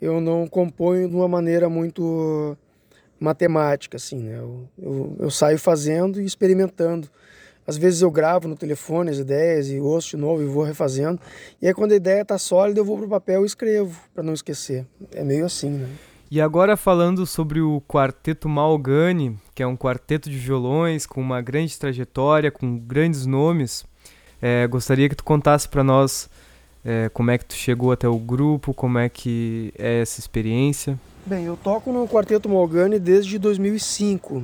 eu 0.00 0.20
não 0.20 0.46
componho 0.46 1.08
de 1.08 1.16
uma 1.16 1.26
maneira 1.26 1.68
muito 1.68 2.56
matemática, 3.18 3.96
assim, 3.96 4.18
né? 4.18 4.38
Eu, 4.38 4.68
eu, 4.80 5.16
eu 5.18 5.30
saio 5.30 5.58
fazendo 5.58 6.20
e 6.20 6.24
experimentando. 6.24 7.08
Às 7.66 7.76
vezes 7.76 8.02
eu 8.02 8.10
gravo 8.12 8.46
no 8.46 8.54
telefone 8.54 9.10
as 9.10 9.18
ideias 9.18 9.68
e 9.68 9.80
ouço 9.80 10.10
de 10.10 10.16
novo 10.16 10.40
e 10.40 10.46
vou 10.46 10.62
refazendo. 10.62 11.20
E 11.60 11.66
aí 11.66 11.74
quando 11.74 11.90
a 11.90 11.96
ideia 11.96 12.22
está 12.22 12.38
sólida, 12.38 12.78
eu 12.78 12.84
vou 12.84 12.96
pro 12.96 13.08
papel 13.08 13.42
e 13.42 13.46
escrevo, 13.46 14.00
para 14.14 14.22
não 14.22 14.32
esquecer. 14.32 14.86
É 15.12 15.24
meio 15.24 15.44
assim, 15.44 15.70
né? 15.70 15.88
E 16.28 16.40
agora 16.40 16.76
falando 16.76 17.24
sobre 17.24 17.60
o 17.60 17.80
Quarteto 17.86 18.48
Malgani, 18.48 19.38
que 19.54 19.62
é 19.62 19.66
um 19.66 19.76
quarteto 19.76 20.28
de 20.28 20.36
violões 20.36 21.06
com 21.06 21.20
uma 21.20 21.40
grande 21.40 21.78
trajetória, 21.78 22.50
com 22.50 22.76
grandes 22.76 23.26
nomes, 23.26 23.84
é, 24.42 24.66
gostaria 24.66 25.08
que 25.08 25.14
tu 25.14 25.22
contasse 25.22 25.68
para 25.68 25.84
nós 25.84 26.28
é, 26.84 27.08
como 27.10 27.30
é 27.30 27.38
que 27.38 27.44
tu 27.44 27.54
chegou 27.54 27.92
até 27.92 28.08
o 28.08 28.18
grupo, 28.18 28.74
como 28.74 28.98
é 28.98 29.08
que 29.08 29.72
é 29.78 30.00
essa 30.00 30.18
experiência. 30.18 30.98
Bem, 31.24 31.44
eu 31.44 31.56
toco 31.56 31.92
no 31.92 32.08
Quarteto 32.08 32.48
Malgani 32.48 32.98
desde 32.98 33.38
2005 33.38 34.42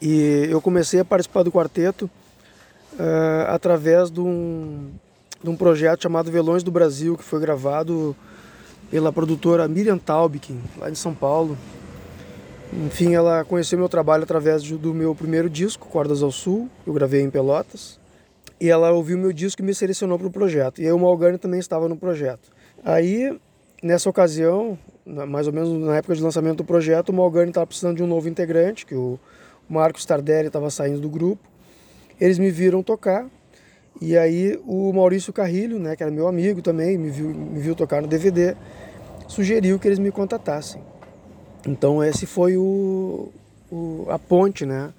e 0.00 0.46
eu 0.48 0.60
comecei 0.60 1.00
a 1.00 1.04
participar 1.04 1.42
do 1.42 1.50
quarteto 1.50 2.08
uh, 2.94 3.48
através 3.48 4.08
de 4.08 4.20
um, 4.20 4.90
de 5.42 5.50
um 5.50 5.56
projeto 5.56 6.04
chamado 6.04 6.30
Velões 6.30 6.62
do 6.62 6.70
Brasil, 6.70 7.16
que 7.16 7.24
foi 7.24 7.40
gravado 7.40 8.16
pela 8.92 9.10
produtora 9.10 9.66
Miriam 9.66 9.96
Taubkin, 9.96 10.60
lá 10.76 10.90
em 10.90 10.94
São 10.94 11.14
Paulo. 11.14 11.56
Enfim, 12.70 13.14
ela 13.14 13.42
conheceu 13.42 13.78
meu 13.78 13.88
trabalho 13.88 14.24
através 14.24 14.62
do 14.62 14.92
meu 14.92 15.14
primeiro 15.14 15.48
disco, 15.48 15.88
Cordas 15.88 16.22
ao 16.22 16.30
Sul, 16.30 16.68
eu 16.86 16.92
gravei 16.92 17.22
em 17.22 17.30
Pelotas. 17.30 17.98
E 18.60 18.68
ela 18.68 18.92
ouviu 18.92 19.16
meu 19.16 19.32
disco 19.32 19.62
e 19.62 19.64
me 19.64 19.74
selecionou 19.74 20.18
para 20.18 20.28
o 20.28 20.30
projeto. 20.30 20.82
E 20.82 20.84
aí 20.84 20.92
o 20.92 20.98
Malgani 20.98 21.38
também 21.38 21.58
estava 21.58 21.88
no 21.88 21.96
projeto. 21.96 22.50
Aí, 22.84 23.34
nessa 23.82 24.10
ocasião, 24.10 24.78
mais 25.06 25.46
ou 25.46 25.54
menos 25.54 25.70
na 25.70 25.96
época 25.96 26.14
de 26.14 26.22
lançamento 26.22 26.58
do 26.58 26.64
projeto, 26.64 27.08
o 27.08 27.12
Malgani 27.14 27.48
estava 27.48 27.66
precisando 27.66 27.96
de 27.96 28.02
um 28.02 28.06
novo 28.06 28.28
integrante, 28.28 28.84
que 28.84 28.94
o 28.94 29.18
Marcos 29.70 30.04
Tardelli 30.04 30.48
estava 30.48 30.68
saindo 30.68 31.00
do 31.00 31.08
grupo. 31.08 31.48
Eles 32.20 32.38
me 32.38 32.50
viram 32.50 32.82
tocar 32.82 33.26
e 34.00 34.16
aí 34.16 34.58
o 34.66 34.92
Maurício 34.92 35.32
Carrilho, 35.32 35.78
né, 35.78 35.94
que 35.94 36.02
era 36.02 36.10
meu 36.10 36.26
amigo 36.26 36.62
também, 36.62 36.96
me 36.96 37.10
viu, 37.10 37.28
me 37.28 37.60
viu 37.60 37.74
tocar 37.74 38.00
no 38.00 38.08
DVD, 38.08 38.56
sugeriu 39.28 39.78
que 39.78 39.88
eles 39.88 39.98
me 39.98 40.10
contatassem. 40.10 40.82
Então 41.66 42.02
esse 42.02 42.26
foi 42.26 42.56
o, 42.56 43.30
o 43.70 44.06
a 44.08 44.18
ponte, 44.18 44.66
né? 44.66 44.92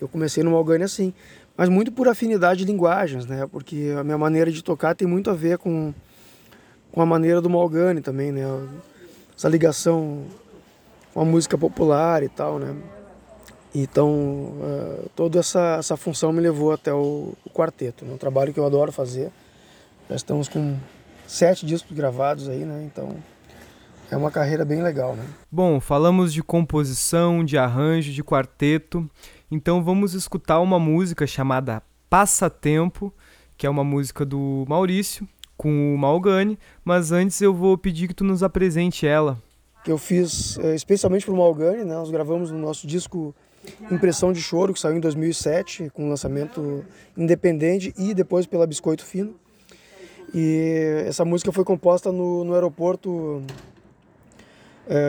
Eu 0.00 0.08
comecei 0.08 0.42
no 0.42 0.50
Malgani 0.50 0.84
assim, 0.84 1.14
mas 1.56 1.68
muito 1.68 1.92
por 1.92 2.08
afinidade 2.08 2.64
de 2.64 2.70
linguagens, 2.70 3.26
né? 3.26 3.46
Porque 3.50 3.94
a 3.98 4.04
minha 4.04 4.18
maneira 4.18 4.50
de 4.50 4.62
tocar 4.62 4.94
tem 4.94 5.06
muito 5.06 5.30
a 5.30 5.34
ver 5.34 5.58
com, 5.58 5.94
com 6.92 7.00
a 7.00 7.06
maneira 7.06 7.40
do 7.40 7.48
Malgani 7.48 8.00
também, 8.00 8.32
né? 8.32 8.42
Essa 9.36 9.48
ligação 9.48 10.24
com 11.12 11.20
a 11.20 11.24
música 11.24 11.56
popular 11.56 12.22
e 12.22 12.28
tal, 12.28 12.58
né? 12.58 12.74
Então, 13.74 14.10
uh, 14.10 15.10
toda 15.16 15.40
essa, 15.40 15.76
essa 15.78 15.96
função 15.96 16.32
me 16.32 16.40
levou 16.40 16.72
até 16.72 16.92
o, 16.92 17.32
o 17.44 17.50
quarteto, 17.50 18.04
né? 18.04 18.14
um 18.14 18.18
trabalho 18.18 18.52
que 18.52 18.60
eu 18.60 18.64
adoro 18.64 18.92
fazer. 18.92 19.32
Já 20.08 20.14
estamos 20.14 20.48
com 20.48 20.76
sete 21.26 21.66
discos 21.66 21.96
gravados 21.96 22.48
aí, 22.48 22.64
né? 22.64 22.84
Então, 22.84 23.16
é 24.14 24.16
uma 24.16 24.30
carreira 24.30 24.64
bem 24.64 24.80
legal, 24.80 25.16
né? 25.16 25.24
Bom, 25.50 25.80
falamos 25.80 26.32
de 26.32 26.40
composição, 26.40 27.44
de 27.44 27.58
arranjo, 27.58 28.12
de 28.12 28.22
quarteto. 28.22 29.10
Então, 29.50 29.82
vamos 29.82 30.14
escutar 30.14 30.60
uma 30.60 30.78
música 30.78 31.26
chamada 31.26 31.82
Passatempo, 32.08 33.12
que 33.56 33.66
é 33.66 33.70
uma 33.70 33.82
música 33.82 34.24
do 34.24 34.64
Maurício 34.68 35.28
com 35.56 35.94
o 35.94 35.98
Malgani, 35.98 36.56
mas 36.84 37.10
antes 37.10 37.40
eu 37.40 37.52
vou 37.52 37.76
pedir 37.76 38.06
que 38.06 38.14
tu 38.14 38.22
nos 38.22 38.42
apresente 38.42 39.04
ela. 39.04 39.36
Que 39.84 39.90
eu 39.90 39.98
fiz 39.98 40.58
eh, 40.58 40.74
especialmente 40.74 41.24
para 41.24 41.34
o 41.34 41.36
Malgani, 41.36 41.84
né? 41.84 41.94
Nós 41.94 42.10
gravamos 42.10 42.52
no 42.52 42.58
nosso 42.58 42.86
disco 42.86 43.34
Impressão 43.90 44.32
de 44.32 44.40
Choro, 44.40 44.72
que 44.72 44.80
saiu 44.80 44.96
em 44.96 45.00
2007, 45.00 45.90
com 45.92 46.08
lançamento 46.08 46.84
independente 47.16 47.92
e 47.98 48.14
depois 48.14 48.46
pela 48.46 48.66
Biscoito 48.66 49.04
Fino. 49.04 49.34
E 50.32 51.04
essa 51.06 51.24
música 51.24 51.52
foi 51.52 51.64
composta 51.64 52.10
no, 52.10 52.44
no 52.44 52.54
aeroporto 52.54 53.42
é, 53.46 53.73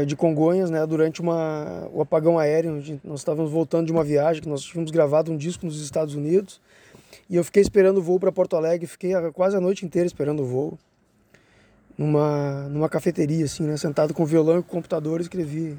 de 0.07 0.15
Congonhas, 0.15 0.69
né, 0.69 0.85
durante 0.85 1.21
uma, 1.21 1.89
o 1.93 2.01
apagão 2.01 2.39
aéreo. 2.39 2.81
Nós 3.03 3.19
estávamos 3.19 3.51
voltando 3.51 3.87
de 3.87 3.91
uma 3.91 4.03
viagem, 4.03 4.41
que 4.41 4.49
nós 4.49 4.61
tínhamos 4.61 4.91
gravado 4.91 5.31
um 5.31 5.37
disco 5.37 5.65
nos 5.65 5.81
Estados 5.81 6.15
Unidos. 6.15 6.61
E 7.29 7.35
eu 7.35 7.43
fiquei 7.43 7.61
esperando 7.61 7.97
o 7.97 8.01
voo 8.01 8.19
para 8.19 8.31
Porto 8.31 8.55
Alegre, 8.55 8.87
fiquei 8.87 9.11
quase 9.33 9.55
a 9.55 9.59
noite 9.59 9.85
inteira 9.85 10.05
esperando 10.05 10.43
o 10.43 10.45
voo. 10.45 10.77
Numa, 11.97 12.67
numa 12.69 12.89
cafeteria, 12.89 13.45
assim, 13.45 13.63
né? 13.63 13.77
Sentado 13.77 14.13
com 14.13 14.25
violão 14.25 14.59
e 14.59 14.63
com 14.63 14.69
computador, 14.69 15.21
escrevi 15.21 15.77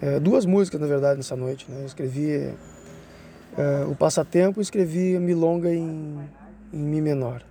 é, 0.00 0.18
duas 0.18 0.46
músicas, 0.46 0.80
na 0.80 0.86
verdade, 0.86 1.18
nessa 1.18 1.36
noite. 1.36 1.70
Né? 1.70 1.84
escrevi 1.84 2.54
é, 3.56 3.84
O 3.88 3.94
Passatempo 3.94 4.60
e 4.60 4.62
escrevi 4.62 5.18
Milonga 5.18 5.72
em, 5.72 6.18
em 6.72 6.78
Mi 6.78 7.00
menor. 7.00 7.42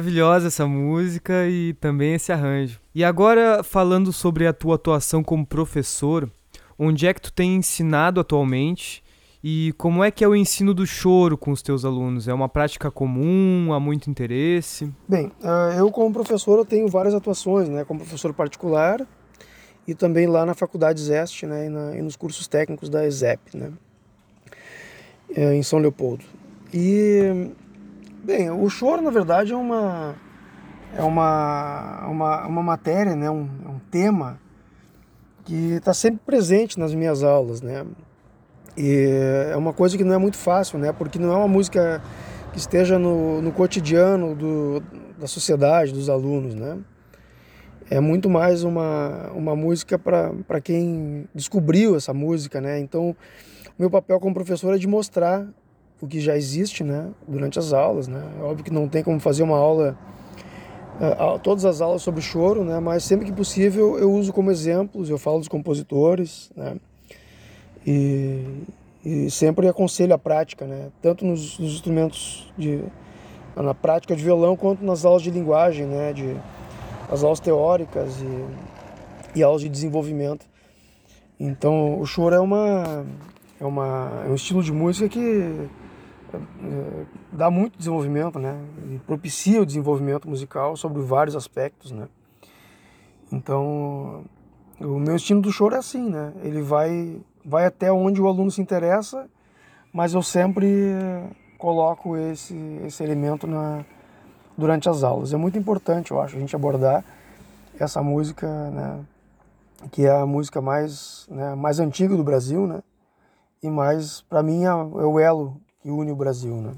Maravilhosa 0.00 0.46
essa 0.46 0.66
música 0.66 1.46
e 1.46 1.74
também 1.74 2.14
esse 2.14 2.32
arranjo. 2.32 2.80
E 2.94 3.04
agora, 3.04 3.62
falando 3.62 4.14
sobre 4.14 4.46
a 4.46 4.52
tua 4.52 4.76
atuação 4.76 5.22
como 5.22 5.44
professor, 5.44 6.30
onde 6.78 7.06
é 7.06 7.12
que 7.12 7.20
tu 7.20 7.30
tem 7.30 7.56
ensinado 7.56 8.18
atualmente 8.18 9.04
e 9.44 9.74
como 9.76 10.02
é 10.02 10.10
que 10.10 10.24
é 10.24 10.28
o 10.28 10.34
ensino 10.34 10.72
do 10.72 10.86
choro 10.86 11.36
com 11.36 11.50
os 11.50 11.60
teus 11.60 11.84
alunos? 11.84 12.28
É 12.28 12.32
uma 12.32 12.48
prática 12.48 12.90
comum? 12.90 13.74
Há 13.74 13.78
muito 13.78 14.08
interesse? 14.08 14.90
Bem, 15.06 15.30
ah, 15.44 15.74
eu 15.76 15.90
como 15.90 16.10
professor 16.14 16.56
eu 16.58 16.64
tenho 16.64 16.88
várias 16.88 17.12
atuações, 17.12 17.68
né? 17.68 17.84
Como 17.84 18.00
professor 18.00 18.32
particular 18.32 19.06
e 19.86 19.94
também 19.94 20.26
lá 20.26 20.46
na 20.46 20.54
Faculdade 20.54 20.98
Zeste, 20.98 21.44
né? 21.44 21.66
E, 21.66 21.68
na, 21.68 21.96
e 21.98 22.00
nos 22.00 22.16
cursos 22.16 22.48
técnicos 22.48 22.88
da 22.88 23.06
ESEP, 23.06 23.54
né? 23.54 23.70
É, 25.36 25.54
em 25.54 25.62
São 25.62 25.78
Leopoldo. 25.78 26.24
E 26.72 27.50
Bem, 28.22 28.50
o 28.50 28.68
choro, 28.68 29.00
na 29.00 29.10
verdade, 29.10 29.54
é 29.54 29.56
uma, 29.56 30.14
é 30.94 31.02
uma, 31.02 32.06
uma, 32.06 32.46
uma 32.46 32.62
matéria, 32.62 33.16
né? 33.16 33.30
um, 33.30 33.48
é 33.64 33.68
um 33.68 33.78
tema 33.90 34.38
que 35.42 35.72
está 35.72 35.94
sempre 35.94 36.20
presente 36.26 36.78
nas 36.78 36.94
minhas 36.94 37.22
aulas, 37.22 37.62
né? 37.62 37.86
E 38.76 39.48
é 39.50 39.56
uma 39.56 39.72
coisa 39.72 39.96
que 39.96 40.04
não 40.04 40.14
é 40.14 40.18
muito 40.18 40.36
fácil, 40.36 40.78
né? 40.78 40.92
Porque 40.92 41.18
não 41.18 41.32
é 41.32 41.36
uma 41.36 41.48
música 41.48 42.02
que 42.52 42.58
esteja 42.58 42.98
no, 42.98 43.40
no 43.40 43.52
cotidiano 43.52 44.34
do, 44.34 44.82
da 45.18 45.26
sociedade, 45.26 45.90
dos 45.90 46.10
alunos, 46.10 46.54
né? 46.54 46.78
É 47.88 48.00
muito 48.00 48.28
mais 48.28 48.64
uma, 48.64 49.30
uma 49.34 49.56
música 49.56 49.98
para 49.98 50.60
quem 50.62 51.26
descobriu 51.34 51.96
essa 51.96 52.12
música, 52.12 52.60
né? 52.60 52.78
Então, 52.80 53.16
meu 53.78 53.88
papel 53.90 54.20
como 54.20 54.34
professor 54.34 54.74
é 54.74 54.78
de 54.78 54.86
mostrar 54.86 55.48
o 56.00 56.06
que 56.06 56.20
já 56.20 56.36
existe 56.36 56.82
né, 56.82 57.10
durante 57.26 57.58
as 57.58 57.72
aulas. 57.72 58.08
Né? 58.08 58.22
É 58.38 58.42
óbvio 58.42 58.64
que 58.64 58.72
não 58.72 58.88
tem 58.88 59.02
como 59.02 59.20
fazer 59.20 59.42
uma 59.42 59.56
aula, 59.56 59.96
uh, 60.96 61.38
todas 61.40 61.64
as 61.64 61.80
aulas 61.80 62.02
sobre 62.02 62.22
choro, 62.22 62.64
né, 62.64 62.80
mas 62.80 63.04
sempre 63.04 63.26
que 63.26 63.32
possível 63.32 63.98
eu 63.98 64.10
uso 64.12 64.32
como 64.32 64.50
exemplos, 64.50 65.10
eu 65.10 65.18
falo 65.18 65.38
dos 65.38 65.48
compositores, 65.48 66.50
né, 66.56 66.76
e, 67.86 68.44
e 69.04 69.30
sempre 69.30 69.68
aconselho 69.68 70.14
a 70.14 70.18
prática, 70.18 70.66
né, 70.66 70.88
tanto 71.02 71.24
nos, 71.24 71.58
nos, 71.58 71.72
instrumentos, 71.74 72.50
de, 72.56 72.82
na 73.54 73.74
prática 73.74 74.16
de 74.16 74.22
violão, 74.22 74.56
quanto 74.56 74.84
nas 74.84 75.04
aulas 75.04 75.22
de 75.22 75.30
linguagem, 75.30 75.86
né, 75.86 76.12
de, 76.12 76.36
as 77.10 77.22
aulas 77.22 77.40
teóricas 77.40 78.16
e, 78.22 79.38
e 79.38 79.42
aulas 79.42 79.62
de 79.62 79.68
desenvolvimento. 79.68 80.46
Então, 81.38 81.98
o 81.98 82.06
choro 82.06 82.34
é 82.34 82.40
uma 82.40 83.04
é, 83.60 83.64
uma, 83.64 84.22
é 84.26 84.30
um 84.30 84.34
estilo 84.34 84.62
de 84.62 84.72
música 84.72 85.08
que 85.08 85.20
é, 85.20 85.66
dá 87.32 87.50
muito 87.50 87.78
desenvolvimento, 87.78 88.38
né? 88.38 88.58
E 88.90 88.98
propicia 88.98 89.62
o 89.62 89.66
desenvolvimento 89.66 90.28
musical 90.28 90.76
sobre 90.76 91.02
vários 91.02 91.36
aspectos, 91.36 91.90
né? 91.90 92.08
Então, 93.32 94.24
o 94.80 94.98
meu 94.98 95.16
estilo 95.16 95.40
do 95.40 95.52
choro 95.52 95.74
é 95.74 95.78
assim, 95.78 96.10
né? 96.10 96.32
Ele 96.42 96.62
vai, 96.62 97.20
vai 97.44 97.66
até 97.66 97.92
onde 97.92 98.20
o 98.20 98.26
aluno 98.26 98.50
se 98.50 98.60
interessa, 98.60 99.28
mas 99.92 100.14
eu 100.14 100.22
sempre 100.22 100.94
coloco 101.58 102.16
esse, 102.16 102.56
esse 102.84 103.02
elemento 103.02 103.46
na, 103.46 103.84
durante 104.56 104.88
as 104.88 105.02
aulas. 105.02 105.32
É 105.32 105.36
muito 105.36 105.58
importante, 105.58 106.10
eu 106.10 106.20
acho, 106.20 106.36
a 106.36 106.40
gente 106.40 106.56
abordar 106.56 107.04
essa 107.78 108.02
música, 108.02 108.46
né? 108.70 109.00
Que 109.90 110.06
é 110.06 110.10
a 110.10 110.26
música 110.26 110.60
mais, 110.60 111.26
né, 111.30 111.54
mais 111.54 111.80
antiga 111.80 112.16
do 112.16 112.24
Brasil, 112.24 112.66
né? 112.66 112.82
E 113.62 113.70
mais, 113.70 114.22
para 114.22 114.42
mim, 114.42 114.64
é 114.64 114.74
o 114.74 115.18
elo 115.18 115.56
que 115.82 115.90
une 115.90 116.10
o 116.10 116.16
Brasil. 116.16 116.54
Né? 116.56 116.72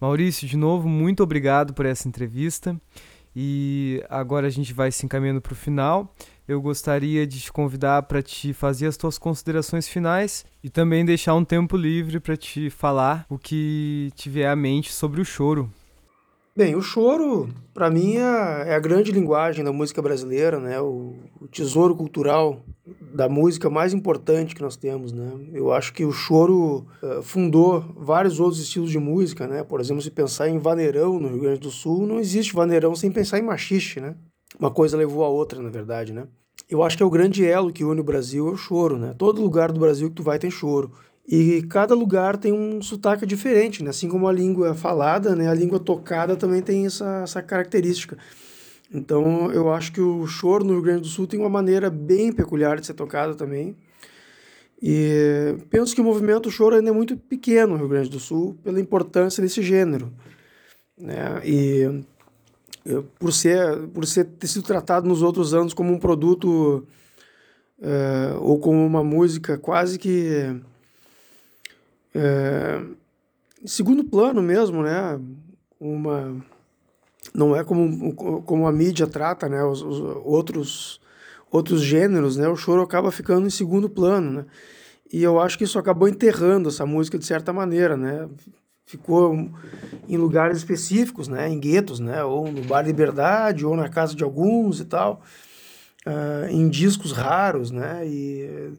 Maurício, 0.00 0.46
de 0.46 0.56
novo, 0.56 0.88
muito 0.88 1.22
obrigado 1.22 1.72
por 1.74 1.86
essa 1.86 2.08
entrevista. 2.08 2.78
E 3.36 4.04
agora 4.08 4.46
a 4.46 4.50
gente 4.50 4.72
vai 4.72 4.92
se 4.92 5.04
encaminhando 5.04 5.40
para 5.40 5.52
o 5.52 5.56
final. 5.56 6.14
Eu 6.46 6.60
gostaria 6.60 7.26
de 7.26 7.40
te 7.40 7.52
convidar 7.52 8.02
para 8.04 8.22
te 8.22 8.52
fazer 8.52 8.86
as 8.86 8.96
tuas 8.96 9.18
considerações 9.18 9.88
finais 9.88 10.44
e 10.62 10.70
também 10.70 11.04
deixar 11.04 11.34
um 11.34 11.44
tempo 11.44 11.76
livre 11.76 12.20
para 12.20 12.36
te 12.36 12.70
falar 12.70 13.26
o 13.28 13.38
que 13.38 14.12
tiver 14.14 14.46
à 14.46 14.54
mente 14.54 14.92
sobre 14.92 15.20
o 15.20 15.24
choro. 15.24 15.70
Bem, 16.56 16.76
o 16.76 16.80
choro, 16.80 17.48
para 17.72 17.90
mim, 17.90 18.14
é, 18.14 18.68
é 18.68 18.74
a 18.76 18.78
grande 18.78 19.10
linguagem 19.10 19.64
da 19.64 19.72
música 19.72 20.00
brasileira, 20.00 20.60
né? 20.60 20.80
O, 20.80 21.16
o, 21.40 21.48
tesouro 21.48 21.96
cultural 21.96 22.60
da 23.12 23.28
música 23.28 23.68
mais 23.68 23.92
importante 23.92 24.54
que 24.54 24.62
nós 24.62 24.76
temos, 24.76 25.10
né? 25.10 25.32
Eu 25.52 25.72
acho 25.72 25.92
que 25.92 26.04
o 26.04 26.12
choro 26.12 26.86
uh, 27.02 27.20
fundou 27.24 27.80
vários 27.96 28.38
outros 28.38 28.62
estilos 28.62 28.92
de 28.92 29.00
música, 29.00 29.48
né? 29.48 29.64
Por 29.64 29.80
exemplo, 29.80 30.00
se 30.00 30.12
pensar 30.12 30.48
em 30.48 30.58
vaneirão 30.58 31.18
no 31.18 31.26
Rio 31.26 31.40
Grande 31.40 31.58
do 31.58 31.72
Sul, 31.72 32.06
não 32.06 32.20
existe 32.20 32.54
vaneirão 32.54 32.94
sem 32.94 33.10
pensar 33.10 33.40
em 33.40 33.42
machixe, 33.42 34.00
né? 34.00 34.14
Uma 34.56 34.70
coisa 34.70 34.96
levou 34.96 35.24
a 35.24 35.28
outra, 35.28 35.60
na 35.60 35.70
verdade, 35.70 36.12
né? 36.12 36.28
Eu 36.70 36.84
acho 36.84 36.96
que 36.96 37.02
é 37.02 37.06
o 37.06 37.10
grande 37.10 37.44
elo 37.44 37.72
que 37.72 37.82
une 37.82 38.00
o 38.00 38.04
Brasil 38.04 38.46
é 38.46 38.52
o 38.52 38.56
choro, 38.56 38.96
né? 38.96 39.12
Todo 39.18 39.42
lugar 39.42 39.72
do 39.72 39.80
Brasil 39.80 40.08
que 40.08 40.14
tu 40.14 40.22
vai 40.22 40.38
tem 40.38 40.52
choro. 40.52 40.92
E 41.26 41.62
cada 41.62 41.94
lugar 41.94 42.36
tem 42.36 42.52
um 42.52 42.82
sotaque 42.82 43.24
diferente, 43.24 43.82
né? 43.82 43.90
Assim 43.90 44.08
como 44.08 44.28
a 44.28 44.32
língua 44.32 44.74
falada, 44.74 45.34
né? 45.34 45.48
A 45.48 45.54
língua 45.54 45.80
tocada 45.80 46.36
também 46.36 46.60
tem 46.60 46.84
essa, 46.84 47.22
essa 47.22 47.42
característica. 47.42 48.18
Então, 48.92 49.50
eu 49.50 49.72
acho 49.72 49.92
que 49.92 50.00
o 50.00 50.26
choro 50.26 50.64
no 50.64 50.74
Rio 50.74 50.82
Grande 50.82 51.00
do 51.02 51.06
Sul 51.06 51.26
tem 51.26 51.40
uma 51.40 51.48
maneira 51.48 51.88
bem 51.88 52.30
peculiar 52.30 52.78
de 52.78 52.86
ser 52.86 52.94
tocado 52.94 53.34
também. 53.34 53.74
E 54.82 55.56
penso 55.70 55.94
que 55.94 56.00
o 56.00 56.04
movimento 56.04 56.50
choro 56.50 56.76
ainda 56.76 56.90
é 56.90 56.92
muito 56.92 57.16
pequeno 57.16 57.72
no 57.72 57.78
Rio 57.78 57.88
Grande 57.88 58.10
do 58.10 58.20
Sul 58.20 58.58
pela 58.62 58.78
importância 58.78 59.42
desse 59.42 59.62
gênero, 59.62 60.12
né? 60.98 61.40
E 61.42 62.04
por 63.18 63.32
ser 63.32 63.88
por 63.88 64.06
ser 64.06 64.24
ter 64.24 64.46
sido 64.46 64.62
tratado 64.62 65.08
nos 65.08 65.22
outros 65.22 65.54
anos 65.54 65.72
como 65.72 65.90
um 65.90 65.98
produto 65.98 66.86
uh, 67.78 68.38
ou 68.42 68.58
como 68.58 68.84
uma 68.84 69.02
música 69.02 69.56
quase 69.56 69.98
que 69.98 70.54
é, 72.14 72.80
segundo 73.64 74.04
plano 74.04 74.40
mesmo, 74.40 74.82
né? 74.82 75.20
Uma, 75.80 76.36
não 77.34 77.56
é 77.56 77.64
como, 77.64 78.14
como 78.14 78.66
a 78.66 78.72
mídia 78.72 79.06
trata, 79.06 79.48
né? 79.48 79.62
Os, 79.64 79.82
os, 79.82 80.00
outros, 80.24 81.00
outros 81.50 81.82
gêneros, 81.82 82.36
né? 82.36 82.48
O 82.48 82.56
choro 82.56 82.82
acaba 82.82 83.10
ficando 83.10 83.46
em 83.46 83.50
segundo 83.50 83.88
plano, 83.88 84.30
né? 84.30 84.46
E 85.12 85.22
eu 85.22 85.40
acho 85.40 85.58
que 85.58 85.64
isso 85.64 85.78
acabou 85.78 86.08
enterrando 86.08 86.68
essa 86.68 86.86
música 86.86 87.18
de 87.18 87.26
certa 87.26 87.52
maneira, 87.52 87.96
né? 87.96 88.28
Ficou 88.86 89.50
em 90.08 90.16
lugares 90.16 90.58
específicos, 90.58 91.28
né? 91.28 91.48
Em 91.48 91.58
guetos, 91.58 92.00
né? 92.00 92.22
Ou 92.22 92.50
no 92.50 92.62
Bar 92.62 92.82
Liberdade, 92.82 93.64
ou 93.64 93.76
na 93.76 93.88
casa 93.88 94.14
de 94.14 94.22
alguns 94.22 94.80
e 94.80 94.84
tal. 94.84 95.22
Uh, 96.06 96.50
em 96.50 96.68
discos 96.68 97.12
raros, 97.12 97.70
né? 97.70 98.06
E 98.06 98.72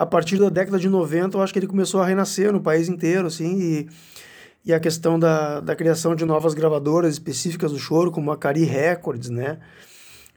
a 0.00 0.06
partir 0.06 0.38
da 0.38 0.48
década 0.48 0.78
de 0.78 0.88
90, 0.88 1.36
eu 1.36 1.42
acho 1.42 1.52
que 1.52 1.58
ele 1.58 1.66
começou 1.66 2.00
a 2.00 2.06
renascer 2.06 2.50
no 2.50 2.60
país 2.62 2.88
inteiro, 2.88 3.26
assim, 3.26 3.60
e, 3.60 3.88
e 4.64 4.72
a 4.72 4.80
questão 4.80 5.18
da, 5.18 5.60
da 5.60 5.76
criação 5.76 6.14
de 6.14 6.24
novas 6.24 6.54
gravadoras 6.54 7.12
específicas 7.12 7.70
do 7.70 7.78
choro, 7.78 8.10
como 8.10 8.32
a 8.32 8.36
Cari 8.38 8.64
Records, 8.64 9.28
né? 9.28 9.58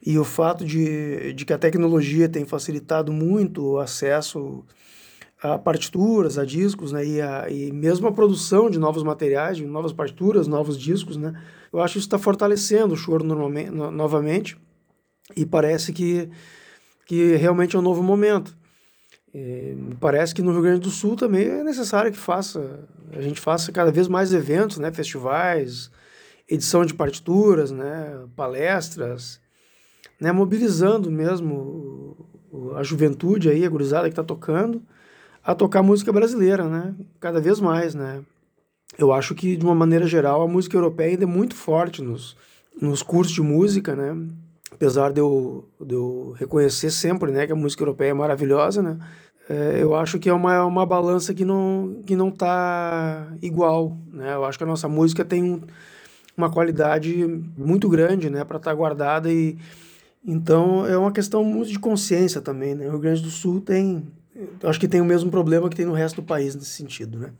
E 0.04 0.18
o 0.18 0.24
fato 0.24 0.66
de, 0.66 1.32
de 1.32 1.46
que 1.46 1.52
a 1.54 1.56
tecnologia 1.56 2.28
tem 2.28 2.44
facilitado 2.44 3.10
muito 3.10 3.64
o 3.64 3.78
acesso 3.78 4.62
a 5.42 5.56
partituras, 5.56 6.36
a 6.36 6.44
discos, 6.44 6.92
né? 6.92 7.02
E, 7.02 7.22
a, 7.22 7.48
e 7.48 7.72
mesmo 7.72 8.06
a 8.06 8.12
produção 8.12 8.68
de 8.68 8.78
novos 8.78 9.02
materiais, 9.02 9.56
de 9.56 9.64
novas 9.64 9.94
partituras, 9.94 10.46
novos 10.46 10.78
discos, 10.78 11.16
né? 11.16 11.32
Eu 11.72 11.80
acho 11.80 11.94
que 11.94 11.98
isso 12.00 12.06
está 12.08 12.18
fortalecendo 12.18 12.92
o 12.92 12.98
choro 12.98 13.24
normalmente, 13.24 13.70
no, 13.70 13.90
novamente 13.90 14.58
e 15.34 15.46
parece 15.46 15.90
que, 15.90 16.28
que 17.06 17.34
realmente 17.36 17.76
é 17.76 17.78
um 17.78 17.82
novo 17.82 18.02
momento. 18.02 18.54
É, 19.34 19.74
parece 19.98 20.32
que 20.32 20.42
no 20.42 20.52
Rio 20.52 20.62
Grande 20.62 20.80
do 20.80 20.90
Sul 20.90 21.16
também 21.16 21.44
é 21.44 21.64
necessário 21.64 22.12
que 22.12 22.18
faça, 22.18 22.86
a 23.12 23.20
gente 23.20 23.40
faça 23.40 23.72
cada 23.72 23.90
vez 23.90 24.06
mais 24.06 24.32
eventos, 24.32 24.78
né, 24.78 24.92
festivais, 24.92 25.90
edição 26.48 26.84
de 26.84 26.94
partituras, 26.94 27.72
né, 27.72 28.16
palestras, 28.36 29.40
né, 30.20 30.30
mobilizando 30.30 31.10
mesmo 31.10 32.16
a 32.76 32.84
juventude 32.84 33.48
aí, 33.50 33.64
a 33.64 33.68
gurizada 33.68 34.04
que 34.04 34.12
está 34.12 34.22
tocando, 34.22 34.80
a 35.42 35.52
tocar 35.52 35.82
música 35.82 36.12
brasileira, 36.12 36.68
né, 36.68 36.94
cada 37.18 37.40
vez 37.40 37.58
mais, 37.58 37.92
né. 37.92 38.22
Eu 38.96 39.12
acho 39.12 39.34
que, 39.34 39.56
de 39.56 39.64
uma 39.64 39.74
maneira 39.74 40.06
geral, 40.06 40.42
a 40.42 40.48
música 40.48 40.76
europeia 40.76 41.10
ainda 41.10 41.24
é 41.24 41.26
muito 41.26 41.56
forte 41.56 42.00
nos, 42.00 42.36
nos 42.80 43.02
cursos 43.02 43.34
de 43.34 43.42
música, 43.42 43.96
né, 43.96 44.14
apesar 44.74 45.12
de 45.12 45.20
eu, 45.20 45.68
de 45.80 45.94
eu 45.94 46.34
reconhecer 46.36 46.90
sempre 46.90 47.30
né, 47.30 47.46
que 47.46 47.52
a 47.52 47.56
música 47.56 47.82
europeia 47.82 48.10
é 48.10 48.14
maravilhosa, 48.14 48.82
né, 48.82 48.98
é, 49.48 49.78
eu 49.80 49.94
acho 49.94 50.18
que 50.18 50.28
é 50.28 50.32
uma, 50.32 50.64
uma 50.64 50.84
balança 50.84 51.32
que 51.32 51.44
não 51.44 52.02
que 52.06 52.16
não 52.16 52.28
está 52.28 53.28
igual, 53.42 53.96
né? 54.10 54.34
Eu 54.34 54.44
acho 54.46 54.56
que 54.56 54.64
a 54.64 54.66
nossa 54.66 54.88
música 54.88 55.22
tem 55.22 55.44
um, 55.44 55.60
uma 56.34 56.50
qualidade 56.50 57.26
muito 57.56 57.86
grande, 57.88 58.30
né, 58.30 58.42
para 58.42 58.56
estar 58.56 58.70
tá 58.70 58.74
guardada 58.74 59.30
e 59.30 59.58
então 60.26 60.86
é 60.86 60.96
uma 60.96 61.12
questão 61.12 61.44
muito 61.44 61.70
de 61.70 61.78
consciência 61.78 62.40
também, 62.40 62.74
né? 62.74 62.86
O 62.86 62.92
Rio 62.92 63.00
Grande 63.00 63.20
do 63.20 63.30
Sul 63.30 63.60
tem, 63.60 64.06
acho 64.62 64.80
que 64.80 64.88
tem 64.88 65.02
o 65.02 65.04
mesmo 65.04 65.30
problema 65.30 65.68
que 65.68 65.76
tem 65.76 65.84
no 65.84 65.92
resto 65.92 66.16
do 66.16 66.26
país 66.26 66.54
nesse 66.54 66.70
sentido, 66.70 67.18
né? 67.18 67.30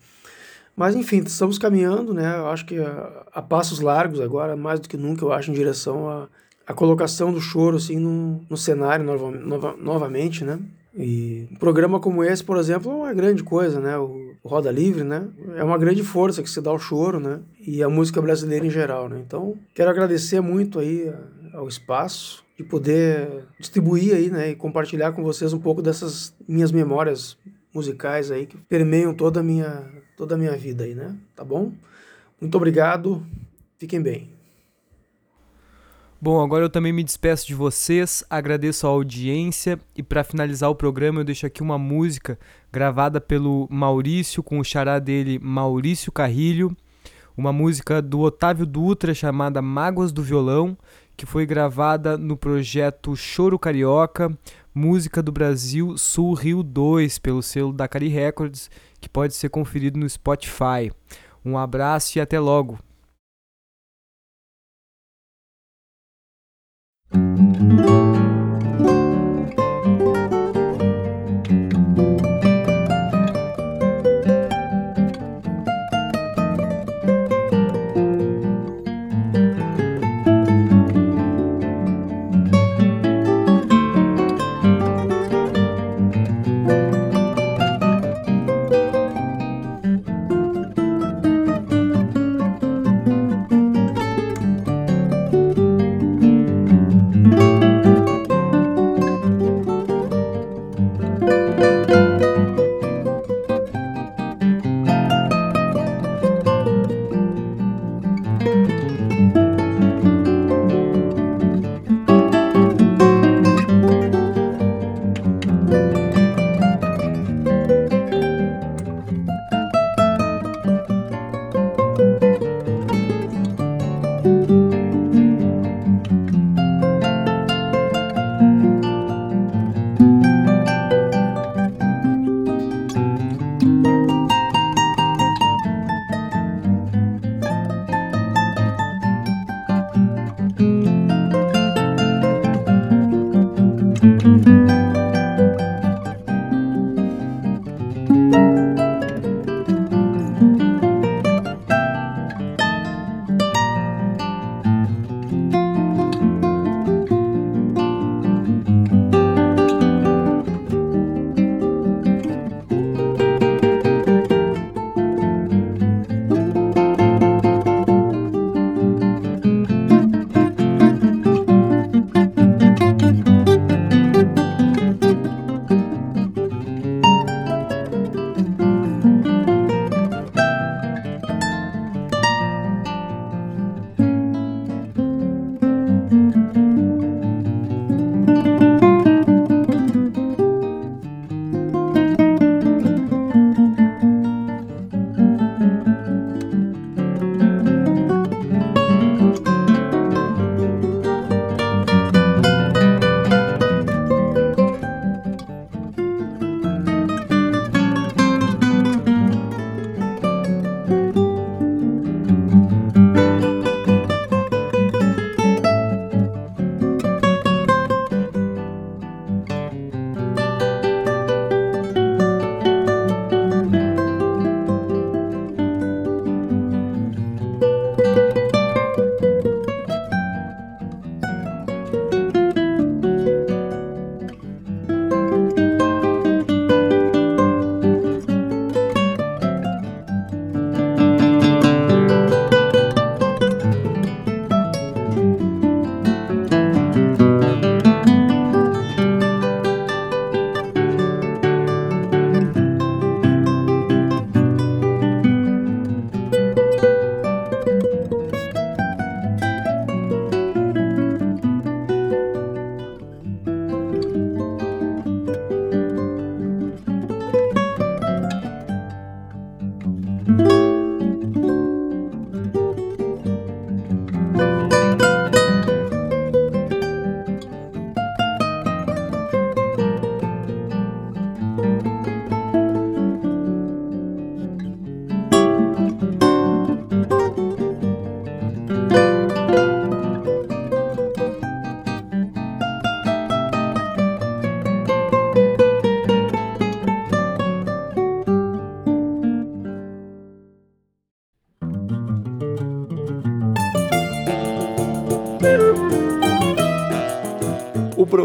Mas 0.77 0.95
enfim, 0.95 1.23
estamos 1.25 1.59
caminhando, 1.59 2.13
né? 2.13 2.37
Eu 2.37 2.49
acho 2.49 2.67
que 2.67 2.79
a, 2.79 3.25
a 3.33 3.41
passos 3.41 3.81
largos 3.81 4.21
agora, 4.21 4.55
mais 4.57 4.79
do 4.79 4.89
que 4.89 4.97
nunca, 4.99 5.25
eu 5.25 5.33
acho 5.33 5.51
em 5.51 5.55
direção 5.55 6.09
a 6.11 6.29
a 6.67 6.73
colocação 6.73 7.33
do 7.33 7.41
choro 7.41 7.77
assim 7.77 7.99
no, 7.99 8.41
no 8.49 8.57
cenário 8.57 9.05
nova, 9.05 9.31
nova, 9.31 9.77
novamente, 9.79 10.45
né? 10.45 10.59
E 10.97 11.49
um 11.51 11.57
programa 11.57 11.99
como 11.99 12.23
esse, 12.23 12.43
por 12.43 12.57
exemplo, 12.57 12.91
é 12.91 12.95
uma 12.95 13.13
grande 13.13 13.43
coisa, 13.43 13.81
né? 13.81 13.99
O 13.99 14.37
Roda 14.45 14.71
Livre, 14.71 15.03
né? 15.03 15.27
É 15.57 15.65
uma 15.65 15.77
grande 15.77 16.05
força 16.05 16.43
que 16.43 16.49
se 16.49 16.61
dá 16.61 16.71
ao 16.71 16.79
choro, 16.79 17.19
né? 17.19 17.41
E 17.61 17.83
a 17.83 17.89
música 17.89 18.23
brasileira 18.23 18.65
em 18.65 18.71
geral, 18.71 19.09
né? 19.09 19.21
Então, 19.27 19.57
quero 19.75 19.91
agradecer 19.91 20.41
muito 20.41 20.79
aí 20.79 21.13
ao 21.53 21.67
espaço 21.67 22.45
de 22.57 22.63
poder 22.63 23.45
distribuir 23.59 24.15
aí, 24.15 24.31
né? 24.31 24.51
E 24.51 24.55
compartilhar 24.55 25.13
com 25.13 25.23
vocês 25.23 25.53
um 25.53 25.59
pouco 25.59 25.83
dessas 25.83 26.33
minhas 26.47 26.71
memórias 26.71 27.37
musicais 27.75 28.31
aí 28.31 28.47
que 28.47 28.57
permeiam 28.57 29.13
toda 29.13 29.41
a 29.41 29.43
minha, 29.43 29.85
toda 30.17 30.37
a 30.37 30.39
minha 30.39 30.57
vida 30.57 30.85
aí, 30.85 30.95
né? 30.95 31.17
Tá 31.35 31.45
bom? 31.45 31.73
Muito 32.41 32.55
obrigado. 32.57 33.27
Fiquem 33.79 34.01
bem. 34.01 34.34
Bom, 36.25 36.43
agora 36.43 36.65
eu 36.65 36.71
também 36.71 36.91
me 36.91 37.05
despeço 37.05 37.47
de 37.47 37.55
vocês, 37.55 38.25
agradeço 38.31 38.87
a 38.87 38.91
audiência 38.91 39.79
e 39.95 40.03
para 40.03 40.25
finalizar 40.25 40.71
o 40.71 40.75
programa 40.75 41.21
eu 41.21 41.25
deixo 41.25 41.45
aqui 41.45 41.63
uma 41.63 41.77
música 41.77 42.39
gravada 42.73 43.21
pelo 43.21 43.69
Maurício 43.71 44.43
com 44.43 44.59
o 44.59 44.65
xará 44.65 44.99
dele 44.99 45.39
Maurício 45.39 46.11
Carrilho, 46.11 46.75
uma 47.37 47.53
música 47.53 48.01
do 48.01 48.21
Otávio 48.21 48.65
Dutra 48.65 49.13
chamada 49.13 49.61
Mágoas 49.61 50.13
do 50.13 50.23
Violão, 50.23 50.79
que 51.15 51.27
foi 51.27 51.45
gravada 51.45 52.17
no 52.17 52.39
projeto 52.39 53.15
Choro 53.15 53.59
Carioca, 53.59 54.35
música 54.75 55.23
do 55.23 55.31
Brasil 55.31 55.99
Sul 55.99 56.33
Rio 56.33 56.63
2 56.63 57.19
pelo 57.19 57.43
selo 57.43 57.71
da 57.71 57.87
Cari 57.87 58.09
Records, 58.09 58.71
que 58.99 59.11
pode 59.11 59.35
ser 59.35 59.51
conferido 59.51 60.01
no 60.01 60.09
Spotify. 60.09 60.91
Um 61.45 61.59
abraço 61.59 62.17
e 62.17 62.21
até 62.23 62.41
logo. 62.41 62.79
thank 67.71 68.17
you 68.19 68.24